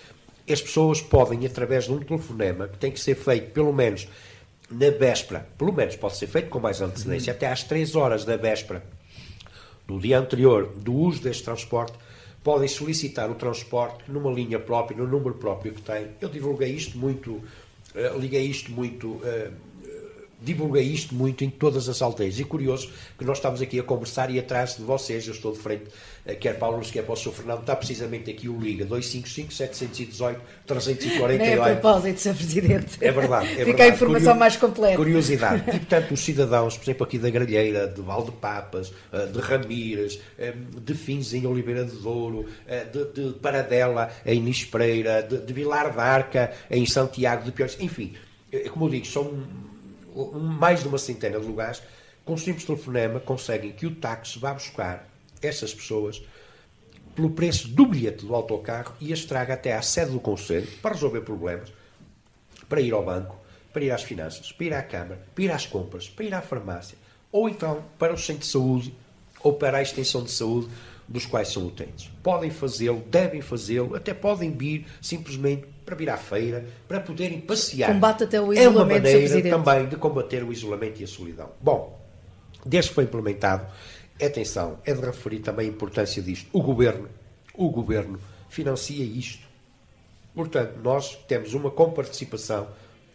As 0.50 0.62
pessoas 0.62 1.02
podem, 1.02 1.46
através 1.46 1.86
de 1.86 1.92
um 1.92 2.00
telefonema, 2.00 2.68
que 2.68 2.78
tem 2.78 2.92
que 2.92 3.00
ser 3.00 3.16
feito 3.16 3.52
pelo 3.52 3.74
menos 3.74 4.08
na 4.70 4.90
véspera, 4.92 5.48
pelo 5.58 5.74
menos 5.74 5.96
pode 5.96 6.18
ser 6.18 6.28
feito 6.28 6.50
com 6.50 6.60
mais 6.60 6.82
antecedência, 6.82 7.32
até 7.32 7.48
às 7.48 7.64
3 7.64 7.96
horas 7.96 8.26
da 8.26 8.38
véspera 8.38 8.84
do 9.86 10.00
dia 10.00 10.20
anterior 10.20 10.74
do 10.76 10.94
uso 10.94 11.22
deste 11.22 11.44
transporte, 11.44 11.94
podem 12.48 12.70
solicitar 12.70 13.30
o 13.30 13.36
transporte 13.36 14.10
numa 14.10 14.32
linha 14.32 14.58
própria, 14.58 14.98
no 14.98 15.06
número 15.06 15.34
próprio 15.34 15.74
que 15.74 15.82
tem. 15.82 16.12
Eu 16.22 16.30
divulguei 16.30 16.72
isto 16.72 16.98
muito, 16.98 17.32
uh, 17.34 18.18
liguei 18.18 18.46
isto 18.46 18.72
muito 18.72 19.16
uh, 19.16 19.54
divulguei 20.40 20.84
isto 20.84 21.16
muito 21.16 21.44
em 21.44 21.50
todas 21.50 21.90
as 21.90 22.00
aldeias. 22.02 22.40
E 22.40 22.44
curioso 22.44 22.92
que 23.18 23.26
nós 23.26 23.38
estamos 23.38 23.60
aqui 23.62 23.80
a 23.80 23.84
conversar 23.84 24.30
e 24.30 24.38
atrás 24.40 24.76
de 24.76 24.84
vocês, 24.84 25.26
eu 25.28 25.34
estou 25.34 25.52
de 25.52 25.58
frente, 25.60 25.86
eh, 26.26 26.36
quer 26.36 26.60
Paulo 26.60 26.78
Luz, 26.78 26.92
quer 26.92 27.04
para 27.04 27.14
o 27.14 27.16
Sr. 27.16 27.32
Fernando, 27.32 27.62
está 27.62 27.76
precisamente 27.76 28.30
aqui 28.30 28.48
o 28.48 28.60
Liga 28.60 28.86
255-718-348. 28.86 31.38
Nem 31.38 31.54
é 31.54 31.58
propósito, 31.58 32.20
Sr. 32.20 32.36
Presidente. 32.36 33.00
É 33.02 33.12
verdade. 33.12 33.48
É 33.48 33.50
Fica 33.50 33.66
verdade. 33.66 33.84
a 33.84 33.88
informação 33.96 34.26
Curio... 34.26 34.40
mais 34.40 34.56
completa. 34.56 34.96
Curiosidade. 34.96 35.64
E, 35.78 35.80
portanto, 35.80 36.14
os 36.14 36.22
cidadãos, 36.22 36.78
por 36.78 36.86
exemplo, 36.86 37.06
aqui 37.06 37.20
da 37.20 37.30
Gralheira, 37.30 37.88
de 37.88 38.02
Valdepapas, 38.02 38.94
eh, 39.12 39.26
de 39.26 39.40
Ramírez, 39.40 40.18
eh, 40.38 40.54
de 40.82 40.94
Fins 40.94 41.34
em 41.34 41.46
Oliveira 41.46 41.84
de 41.86 41.98
Douro, 41.98 42.46
de, 42.92 43.06
de 43.14 43.34
Paradela 43.40 44.10
em 44.26 44.42
Nispereira, 44.42 45.22
de, 45.22 45.38
de 45.40 45.54
Vilar 45.54 45.96
da 45.96 46.04
Arca 46.04 46.52
em 46.70 46.86
Santiago 46.86 47.46
de 47.46 47.52
Piores, 47.52 47.78
enfim, 47.80 48.14
como 48.72 48.86
eu 48.86 48.90
digo, 48.90 49.06
são 49.06 49.44
mais 50.34 50.82
de 50.82 50.88
uma 50.88 50.98
centena 50.98 51.40
de 51.40 51.46
lugares, 51.46 51.82
com 52.26 52.34
um 52.34 52.38
simples 52.38 52.66
telefonema 52.66 53.20
conseguem 53.20 53.72
que 53.72 53.86
o 53.86 53.96
táxi 53.96 54.40
vá 54.40 54.54
buscar 54.54 55.08
essas 55.42 55.74
pessoas 55.74 56.22
pelo 57.16 57.32
preço 57.32 57.68
do 57.70 57.86
bilhete 57.86 58.26
do 58.26 58.36
autocarro 58.36 58.96
e 59.00 59.12
as 59.12 59.26
traga 59.26 59.54
até 59.54 59.74
à 59.74 59.82
sede 59.82 60.12
do 60.12 60.20
Conselho 60.20 60.68
para 60.82 60.94
resolver 60.94 61.22
problemas, 61.22 61.72
para 62.68 62.82
ir 62.82 62.94
ao 62.94 63.04
banco, 63.04 63.36
para 63.74 63.84
ir 63.84 63.92
às 63.92 64.04
finanças, 64.04 64.52
para 64.52 64.66
ir 64.66 64.74
à 64.74 64.84
Câmara, 64.84 65.22
para 65.34 65.44
ir 65.44 65.52
às 65.52 65.66
compras, 65.66 66.10
para 66.10 66.26
ir 66.26 66.34
à 66.34 66.42
farmácia, 66.42 66.98
ou 67.32 67.50
então 67.50 67.84
para 67.98 68.14
o 68.14 68.18
centro 68.18 68.42
de 68.42 68.48
saúde 68.48 68.94
ou 69.44 69.54
para 69.54 69.78
a 69.78 69.82
extensão 69.82 70.24
de 70.24 70.32
saúde 70.32 70.68
dos 71.08 71.26
quais 71.26 71.48
são 71.50 71.66
utentes. 71.66 72.12
Podem 72.22 72.50
fazê-lo, 72.50 73.02
devem 73.10 73.42
fazê-lo, 73.42 73.96
até 73.96 74.14
podem 74.14 74.52
vir 74.52 74.86
simplesmente 75.02 75.68
para 75.86 75.96
vir 75.96 76.10
à 76.10 76.18
feira, 76.18 76.66
para 76.88 77.00
poderem 77.00 77.40
passear. 77.40 77.94
Combate 77.94 78.26
até 78.26 78.42
o 78.42 78.52
isolamento, 78.52 78.60
É 78.60 78.70
uma 78.70 78.86
maneira 78.86 79.50
também 79.50 79.88
de 79.88 79.96
combater 79.96 80.44
o 80.44 80.52
isolamento 80.52 81.00
e 81.00 81.06
a 81.06 81.08
solidão. 81.08 81.50
Bom, 81.62 81.98
desde 82.66 82.90
que 82.90 82.96
foi 82.96 83.06
implementado, 83.06 83.66
atenção, 84.22 84.80
é 84.84 84.94
de 84.94 85.02
referir 85.02 85.40
também 85.40 85.68
a 85.68 85.70
importância 85.70 86.22
disto. 86.22 86.50
O 86.52 86.62
Governo, 86.62 87.08
o 87.54 87.70
Governo 87.70 88.20
financia 88.50 89.04
isto. 89.04 89.48
Portanto, 90.36 90.78
nós 90.84 91.16
temos 91.28 91.54
uma 91.54 91.72
comparticipação, 91.72 92.68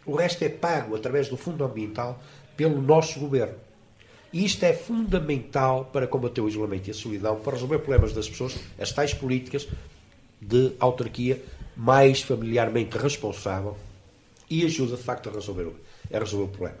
o 0.05 0.15
resto 0.15 0.43
é 0.43 0.49
pago 0.49 0.95
através 0.95 1.29
do 1.29 1.37
Fundo 1.37 1.63
Ambiental 1.63 2.19
pelo 2.57 2.81
nosso 2.81 3.19
Governo. 3.19 3.55
E 4.33 4.43
isto 4.43 4.63
é 4.63 4.73
fundamental 4.73 5.85
para 5.93 6.07
combater 6.07 6.41
o 6.41 6.49
isolamento 6.49 6.87
e 6.87 6.91
a 6.91 6.93
solidão, 6.93 7.39
para 7.39 7.53
resolver 7.53 7.77
problemas 7.77 8.13
das 8.13 8.27
pessoas, 8.27 8.55
as 8.79 8.91
tais 8.91 9.13
políticas 9.13 9.67
de 10.41 10.73
autarquia 10.79 11.39
mais 11.77 12.21
familiarmente 12.21 12.97
responsável 12.97 13.77
e 14.49 14.65
ajuda 14.65 14.97
de 14.97 15.03
facto 15.03 15.29
a 15.29 15.31
resolver, 15.31 15.71
a 16.11 16.19
resolver 16.19 16.45
o 16.45 16.47
problema. 16.47 16.77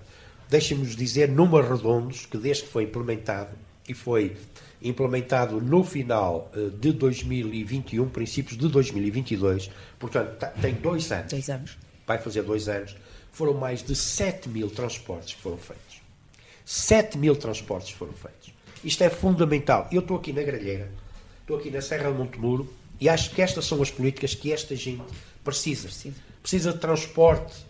Deixem-nos 0.49 0.95
dizer, 0.95 1.29
números 1.29 1.69
redondos, 1.69 2.25
que 2.25 2.37
desde 2.37 2.63
que 2.63 2.69
foi 2.69 2.83
implementado 2.83 3.55
e 3.87 3.93
foi 3.93 4.35
implementado 4.81 5.61
no 5.61 5.83
final 5.83 6.51
eh, 6.55 6.69
de 6.79 6.91
2021, 6.91 8.09
princípios 8.09 8.57
de 8.57 8.67
2022, 8.67 9.69
portanto, 9.99 10.45
tem 10.59 10.73
dois 10.73 11.11
anos. 11.11 11.31
Dois 11.31 11.49
anos. 11.49 11.77
Vai 12.05 12.17
fazer 12.17 12.41
dois 12.41 12.67
anos. 12.67 12.95
Foram 13.31 13.53
mais 13.53 13.83
de 13.83 13.95
7 13.95 14.49
mil 14.49 14.69
transportes 14.69 15.35
que 15.35 15.41
foram 15.41 15.57
feitos. 15.57 15.92
7 16.65 17.17
mil 17.17 17.35
transportes 17.35 17.91
foram 17.91 18.13
feitos. 18.13 18.53
Isto 18.83 19.03
é 19.03 19.09
fundamental. 19.09 19.87
Eu 19.91 20.01
estou 20.01 20.17
aqui 20.17 20.33
na 20.33 20.43
Gralheira, 20.43 20.89
estou 21.41 21.57
aqui 21.57 21.69
na 21.69 21.81
Serra 21.81 22.11
de 22.11 22.17
Montemuro, 22.17 22.71
e 22.99 23.09
acho 23.09 23.31
que 23.31 23.41
estas 23.41 23.65
são 23.65 23.81
as 23.81 23.91
políticas 23.91 24.35
que 24.35 24.51
esta 24.51 24.75
gente 24.75 25.03
precisa. 25.43 25.89
Precisa 26.41 26.73
de 26.73 26.79
transporte 26.79 27.65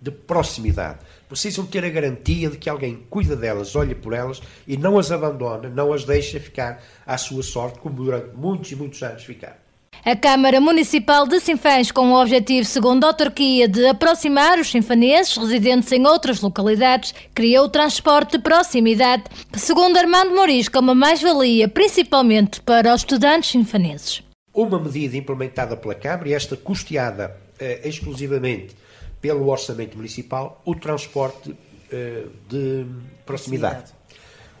de 0.00 0.10
proximidade. 0.10 0.98
Precisam 1.28 1.66
ter 1.66 1.84
a 1.84 1.88
garantia 1.88 2.48
de 2.48 2.56
que 2.56 2.70
alguém 2.70 3.04
cuida 3.10 3.36
delas, 3.36 3.76
olha 3.76 3.94
por 3.94 4.12
elas 4.12 4.40
e 4.66 4.76
não 4.76 4.98
as 4.98 5.12
abandona, 5.12 5.68
não 5.68 5.92
as 5.92 6.04
deixa 6.04 6.40
ficar 6.40 6.82
à 7.06 7.18
sua 7.18 7.42
sorte, 7.42 7.78
como 7.78 7.96
durante 7.96 8.34
muitos 8.34 8.72
e 8.72 8.76
muitos 8.76 9.02
anos 9.02 9.24
ficaram. 9.24 9.69
A 10.02 10.16
Câmara 10.16 10.62
Municipal 10.62 11.26
de 11.26 11.38
Sinfãs, 11.40 11.92
com 11.92 12.10
o 12.10 12.20
objetivo, 12.20 12.66
segundo 12.66 13.04
a 13.04 13.08
autarquia, 13.08 13.68
de 13.68 13.86
aproximar 13.86 14.58
os 14.58 14.70
sinfanenses 14.70 15.36
residentes 15.36 15.92
em 15.92 16.06
outras 16.06 16.40
localidades, 16.40 17.14
criou 17.34 17.66
o 17.66 17.68
transporte 17.68 18.32
de 18.32 18.38
proximidade, 18.38 19.24
segundo 19.52 19.98
Armando 19.98 20.34
Morisco, 20.34 20.78
uma 20.78 20.94
mais-valia, 20.94 21.68
principalmente 21.68 22.62
para 22.62 22.94
os 22.94 23.02
estudantes 23.02 23.50
sinfanenses. 23.50 24.22
Uma 24.54 24.80
medida 24.80 25.18
implementada 25.18 25.76
pela 25.76 25.94
Câmara 25.94 26.30
e 26.30 26.32
esta 26.32 26.56
custeada 26.56 27.36
eh, 27.58 27.82
exclusivamente 27.84 28.74
pelo 29.20 29.48
orçamento 29.50 29.98
municipal, 29.98 30.62
o 30.64 30.74
transporte 30.74 31.54
eh, 31.92 32.24
de 32.48 32.86
proximidade. 33.26 33.92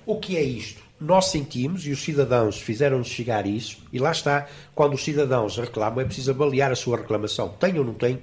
O 0.04 0.16
que 0.20 0.36
é 0.36 0.42
isto? 0.42 0.82
Nós 1.00 1.26
sentimos, 1.26 1.86
e 1.86 1.90
os 1.90 2.02
cidadãos 2.02 2.58
fizeram-nos 2.60 3.08
chegar 3.08 3.46
isso, 3.46 3.78
e 3.90 3.98
lá 3.98 4.12
está, 4.12 4.46
quando 4.74 4.92
os 4.94 5.02
cidadãos 5.02 5.56
reclamam, 5.56 6.00
é 6.00 6.04
preciso 6.04 6.30
avaliar 6.30 6.70
a 6.70 6.76
sua 6.76 6.98
reclamação. 6.98 7.48
Tem 7.58 7.78
ou 7.78 7.84
não 7.84 7.94
tem 7.94 8.18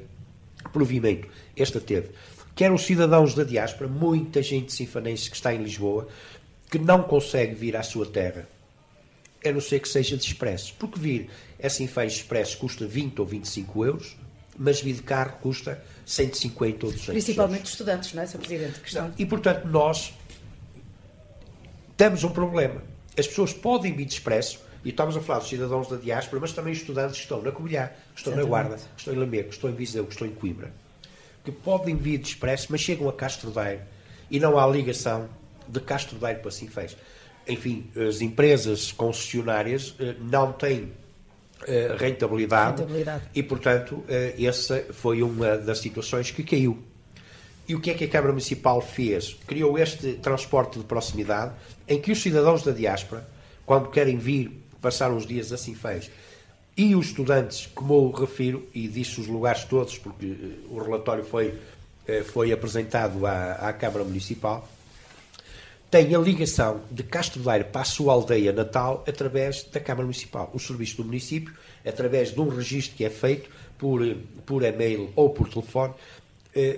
provimento? 0.72 1.28
Esta 1.56 1.82
teve. 1.82 2.10
Quer 2.56 2.72
os 2.72 2.84
cidadãos 2.86 3.34
da 3.34 3.44
diáspora, 3.44 3.90
muita 3.90 4.44
gente 4.44 4.72
sinfanense 4.72 5.30
que 5.30 5.36
está 5.36 5.54
em 5.54 5.64
Lisboa, 5.64 6.08
que 6.70 6.78
não 6.78 7.02
consegue 7.02 7.56
vir 7.56 7.76
à 7.76 7.82
sua 7.82 8.06
terra, 8.06 8.48
a 9.44 9.52
não 9.52 9.62
ser 9.62 9.80
que 9.80 9.88
seja 9.90 10.16
de 10.16 10.26
expresso. 10.26 10.74
Porque 10.78 11.00
vir 11.00 11.30
é 11.58 11.70
Sinfãs 11.70 12.14
expresso 12.14 12.58
custa 12.58 12.86
20 12.86 13.20
ou 13.20 13.26
25 13.26 13.86
euros, 13.86 14.18
mas 14.58 14.82
vir 14.82 14.94
de 14.94 15.04
carro 15.04 15.38
custa 15.42 15.84
150 16.06 16.86
ou 16.86 16.92
200 16.92 17.06
Principalmente 17.14 17.58
euros. 17.58 17.70
estudantes, 17.70 18.14
não 18.14 18.24
é, 18.24 18.26
Sr. 18.28 18.38
Presidente? 18.38 18.80
Que 18.80 18.88
estão... 18.88 19.14
E, 19.18 19.26
portanto, 19.26 19.66
nós 19.68 20.14
temos 21.98 22.24
um 22.24 22.30
problema. 22.30 22.82
As 23.18 23.28
pessoas 23.28 23.52
podem 23.52 23.94
vir 23.94 24.06
de 24.06 24.14
expresso, 24.14 24.60
e 24.86 24.90
estamos 24.90 25.18
a 25.18 25.22
falar 25.22 25.40
dos 25.40 25.50
cidadãos 25.50 25.90
da 25.90 25.98
diáspora, 25.98 26.40
mas 26.40 26.54
também 26.54 26.72
estudantes 26.72 27.18
que 27.18 27.24
estão 27.24 27.42
na 27.42 27.52
Covilhã, 27.52 27.88
que 28.14 28.20
estão 28.20 28.34
Exatamente. 28.34 28.44
na 28.44 28.50
Guarda, 28.50 28.76
que 28.76 29.00
estão 29.00 29.14
em 29.14 29.18
Lamego, 29.18 29.50
que 29.50 29.56
estão 29.56 29.70
em 29.70 29.74
Viseu, 29.74 30.06
que 30.06 30.14
estão 30.14 30.28
em 30.28 30.32
Coimbra, 30.32 30.72
que 31.44 31.52
podem 31.52 31.96
vir 31.96 32.20
de 32.20 32.28
expresso, 32.28 32.68
mas 32.70 32.80
chegam 32.80 33.10
a 33.10 33.14
Castro 33.14 33.50
Daire 33.50 33.82
e 34.30 34.40
não 34.40 34.58
há 34.58 34.68
ligação 34.68 35.28
de 35.68 35.80
Castro 35.80 36.18
Daire 36.20 36.40
para 36.40 36.52
Sinfãs. 36.52 36.96
Enfim, 37.48 37.90
as 38.08 38.22
empresas 38.22 38.92
concessionárias 38.92 39.96
eh, 40.00 40.16
não 40.20 40.52
têm 40.52 40.92
eh, 41.66 41.96
rentabilidade, 41.98 42.82
Rentabilidade. 42.82 43.24
e, 43.34 43.42
portanto, 43.42 44.04
eh, 44.08 44.36
essa 44.40 44.86
foi 44.92 45.24
uma 45.24 45.58
das 45.58 45.80
situações 45.80 46.30
que 46.30 46.44
caiu. 46.44 46.84
E 47.68 47.76
o 47.76 47.82
que 47.82 47.92
é 47.92 47.94
que 47.94 48.06
a 48.06 48.08
Câmara 48.08 48.32
Municipal 48.32 48.80
fez? 48.80 49.38
Criou 49.46 49.78
este 49.78 50.14
transporte 50.14 50.80
de 50.80 50.86
proximidade 50.86 51.54
em 51.88 52.00
que 52.00 52.12
os 52.12 52.22
cidadãos 52.22 52.64
da 52.64 52.72
diáspora, 52.72 53.28
quando 53.66 53.90
querem 53.90 54.18
vir 54.18 54.52
passar 54.82 55.12
uns 55.12 55.26
dias 55.26 55.52
a 55.52 55.58
Sinfãs, 55.58 56.10
e 56.78 56.96
os 56.96 57.08
estudantes, 57.08 57.66
como 57.66 57.94
eu 57.96 58.12
refiro, 58.12 58.70
e 58.74 58.88
disse 58.88 59.20
os 59.20 59.28
lugares 59.28 59.66
todos, 59.66 59.98
porque 59.98 60.28
eh, 60.28 60.68
o 60.70 60.80
relatório 60.80 61.26
foi, 61.26 61.56
eh, 62.08 62.22
foi 62.22 62.54
apresentado 62.54 63.26
à, 63.26 63.54
à 63.54 63.74
Câmara 63.74 64.04
Municipal, 64.04 64.70
têm 65.90 66.14
a 66.14 66.20
ligação 66.20 66.82
de 66.92 67.02
Castro 67.02 67.42
Daire 67.42 67.64
para 67.66 67.82
a 67.82 67.86
sua 67.86 68.14
aldeia 68.14 68.54
natal 68.54 69.04
através 69.08 69.64
da 69.64 69.80
Câmara 69.80 70.04
Municipal. 70.04 70.52
O 70.54 70.60
serviço 70.60 70.98
do 70.98 71.06
município, 71.06 71.54
através 71.84 72.32
de 72.32 72.40
um 72.40 72.48
registro 72.48 72.96
que 72.96 73.04
é 73.04 73.10
feito 73.10 73.50
por, 73.78 74.06
eh, 74.06 74.16
por 74.46 74.64
e-mail 74.64 75.12
ou 75.16 75.32
por 75.32 75.50
telefone, 75.50 75.94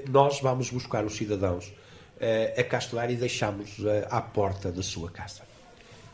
nós 0.10 0.40
vamos 0.42 0.70
buscar 0.70 1.06
os 1.06 1.16
cidadãos 1.16 1.72
eh, 2.20 2.54
a 2.58 2.64
Castro 2.64 2.98
Daire 2.98 3.14
e 3.14 3.18
deixamos 3.18 3.78
eh, 3.86 4.08
à 4.10 4.22
porta 4.22 4.72
da 4.72 4.84
sua 4.84 5.10
casa. 5.10 5.42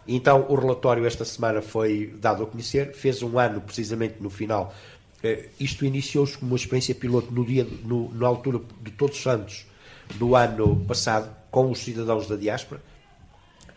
Então, 0.07 0.45
o 0.49 0.55
relatório 0.55 1.05
esta 1.05 1.25
semana 1.25 1.61
foi 1.61 2.13
dado 2.19 2.43
a 2.43 2.45
conhecer, 2.45 2.93
fez 2.93 3.23
um 3.23 3.39
ano 3.39 3.59
precisamente 3.61 4.15
no 4.21 4.29
final. 4.29 4.73
Eh, 5.23 5.49
Isto 5.59 5.83
iniciou-se 5.85 6.37
como 6.37 6.51
uma 6.51 6.57
experiência 6.57 6.93
piloto 6.93 7.31
no 7.31 7.43
dia, 7.45 7.65
no- 7.83 8.13
na 8.13 8.27
altura 8.27 8.59
de 8.81 8.91
Todos 8.91 9.19
Santos 9.21 9.65
do 10.15 10.35
ano 10.35 10.85
passado, 10.87 11.35
com 11.49 11.71
os 11.71 11.79
cidadãos 11.79 12.27
da 12.27 12.35
diáspora. 12.35 12.79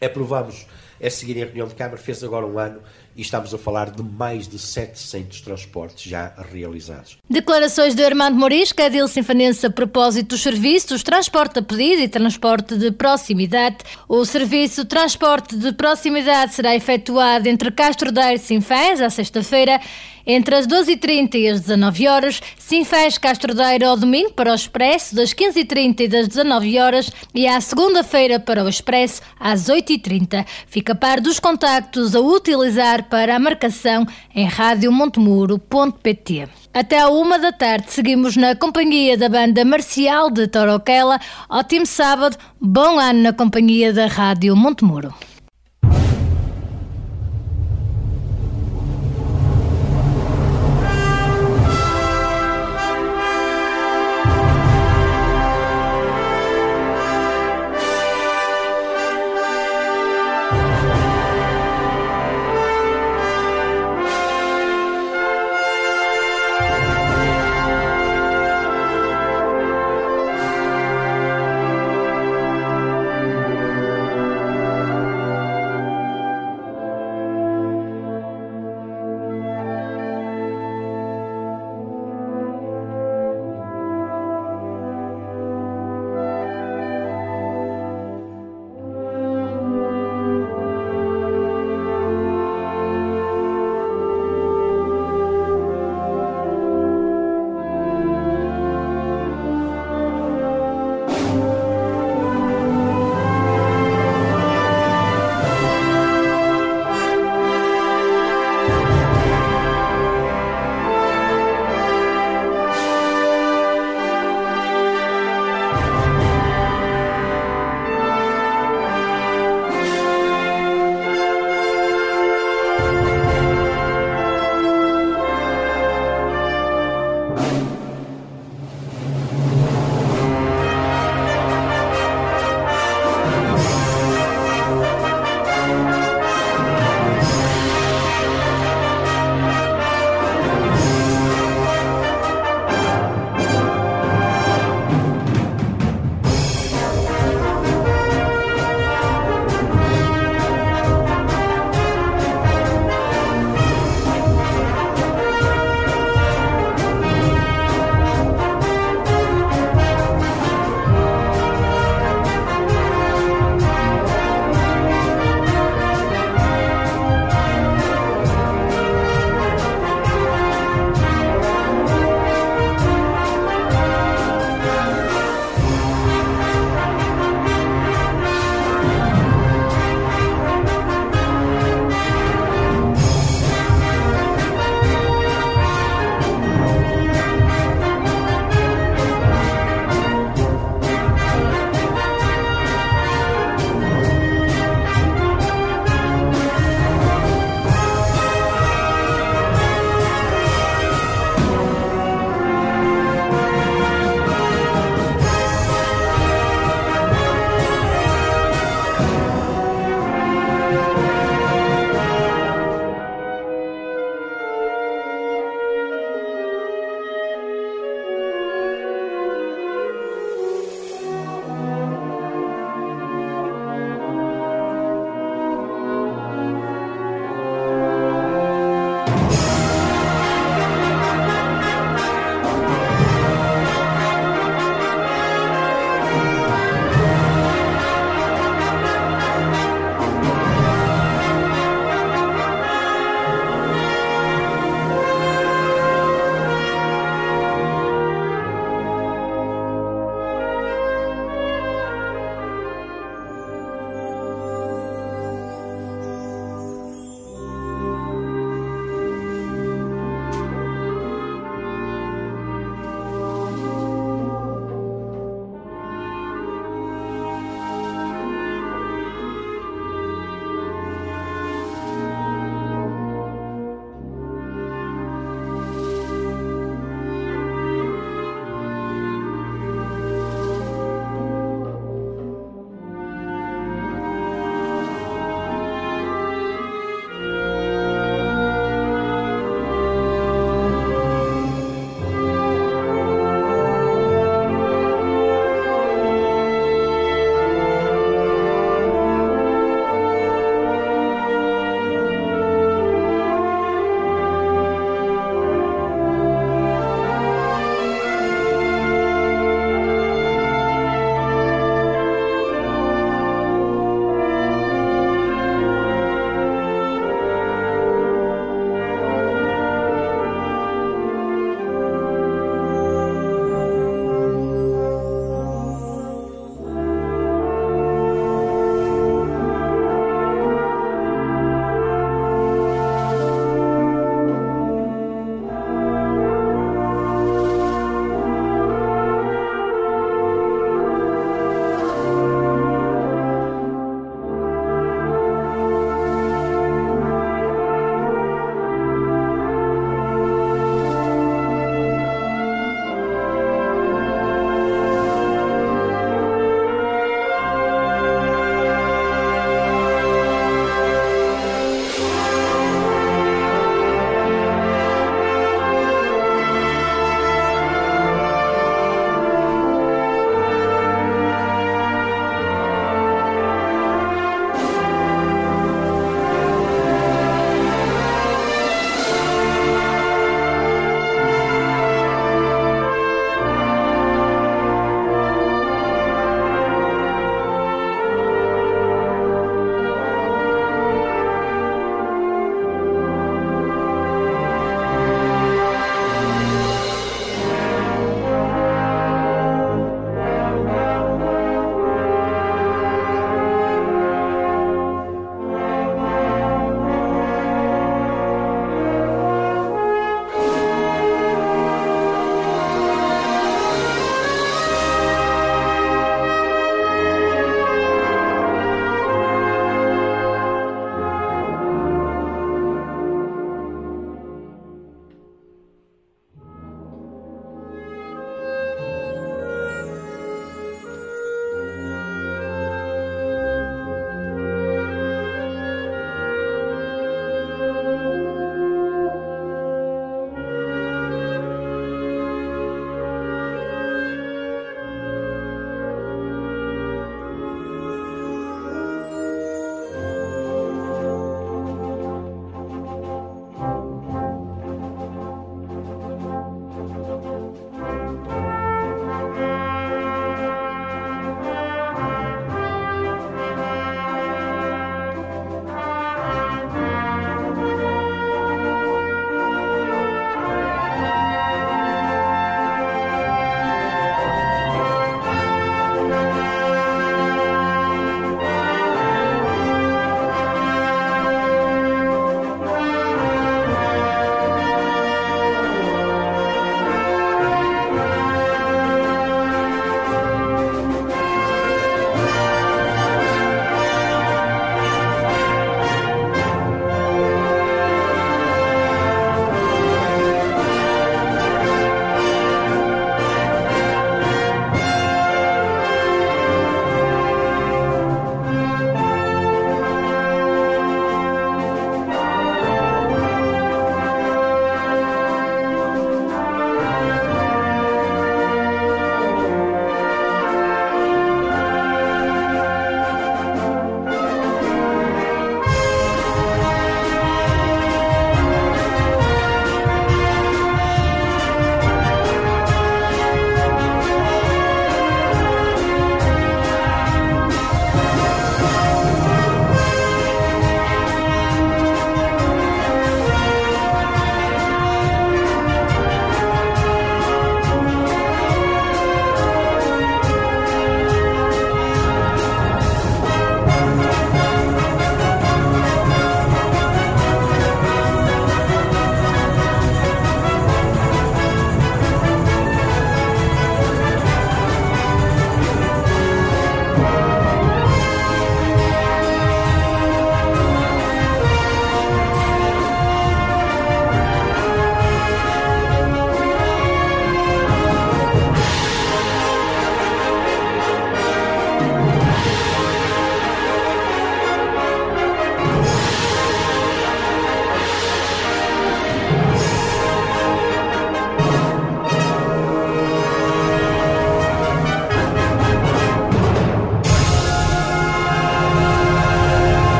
Aprovamos 0.00 0.66
a 1.02 1.08
seguir 1.10 1.36
em 1.36 1.44
reunião 1.44 1.68
de 1.68 1.74
Câmara, 1.74 1.96
fez 1.96 2.22
agora 2.24 2.44
um 2.46 2.58
ano 2.58 2.80
e 3.16 3.22
estamos 3.22 3.54
a 3.54 3.58
falar 3.58 3.90
de 3.90 4.02
mais 4.02 4.46
de 4.46 4.58
700 4.58 5.40
transportes 5.40 6.10
já 6.10 6.34
realizados. 6.52 7.18
Declarações 7.28 7.94
de 7.94 8.04
Armando 8.04 8.36
Morisco, 8.36 8.80
Edil 8.80 9.08
Sinfanense 9.08 9.66
a 9.66 9.70
propósito 9.70 10.28
dos 10.30 10.42
serviços 10.42 11.02
transporte 11.02 11.58
a 11.58 11.62
pedido 11.62 12.02
e 12.02 12.08
transporte 12.08 12.76
de 12.76 12.92
proximidade. 12.92 13.78
O 14.08 14.24
serviço 14.24 14.84
transporte 14.84 15.56
de 15.56 15.72
proximidade 15.72 16.54
será 16.54 16.74
efetuado 16.74 17.48
entre 17.48 17.70
Castro 17.70 18.12
Daire 18.12 18.36
e 18.36 18.38
Sinfãs, 18.38 19.00
à 19.00 19.08
sexta-feira, 19.08 19.80
entre 20.26 20.56
as 20.56 20.66
12h30 20.66 21.34
e 21.36 21.48
as 21.48 21.60
19 21.60 22.08
horas, 22.08 22.42
Sinfãs 22.58 23.16
Castro 23.16 23.54
Daire 23.54 23.84
ao 23.84 23.96
domingo 23.96 24.32
para 24.32 24.50
o 24.50 24.54
Expresso, 24.54 25.14
das 25.14 25.32
15h30 25.32 26.00
e 26.00 26.08
das 26.08 26.26
19 26.26 26.78
horas 26.80 27.10
e 27.32 27.46
à 27.46 27.60
segunda-feira 27.60 28.40
para 28.40 28.64
o 28.64 28.68
Expresso, 28.68 29.22
às 29.38 29.68
8h30. 29.68 30.44
Fica 30.66 30.94
a 30.94 30.96
par 30.96 31.20
dos 31.20 31.38
contactos 31.38 32.16
a 32.16 32.20
utilizar 32.20 33.05
para 33.06 33.36
a 33.36 33.38
marcação 33.38 34.06
em 34.34 34.46
radiomontemuro.pt. 34.46 36.48
Até 36.74 37.00
à 37.00 37.08
uma 37.08 37.38
da 37.38 37.52
tarde 37.52 37.86
seguimos 37.88 38.36
na 38.36 38.54
companhia 38.54 39.16
da 39.16 39.28
banda 39.28 39.64
marcial 39.64 40.30
de 40.30 40.46
Toroquela. 40.46 41.18
Ótimo 41.48 41.86
sábado, 41.86 42.36
bom 42.60 42.98
ano 42.98 43.22
na 43.22 43.32
companhia 43.32 43.92
da 43.92 44.06
Rádio 44.06 44.54
Montemuro. 44.54 45.14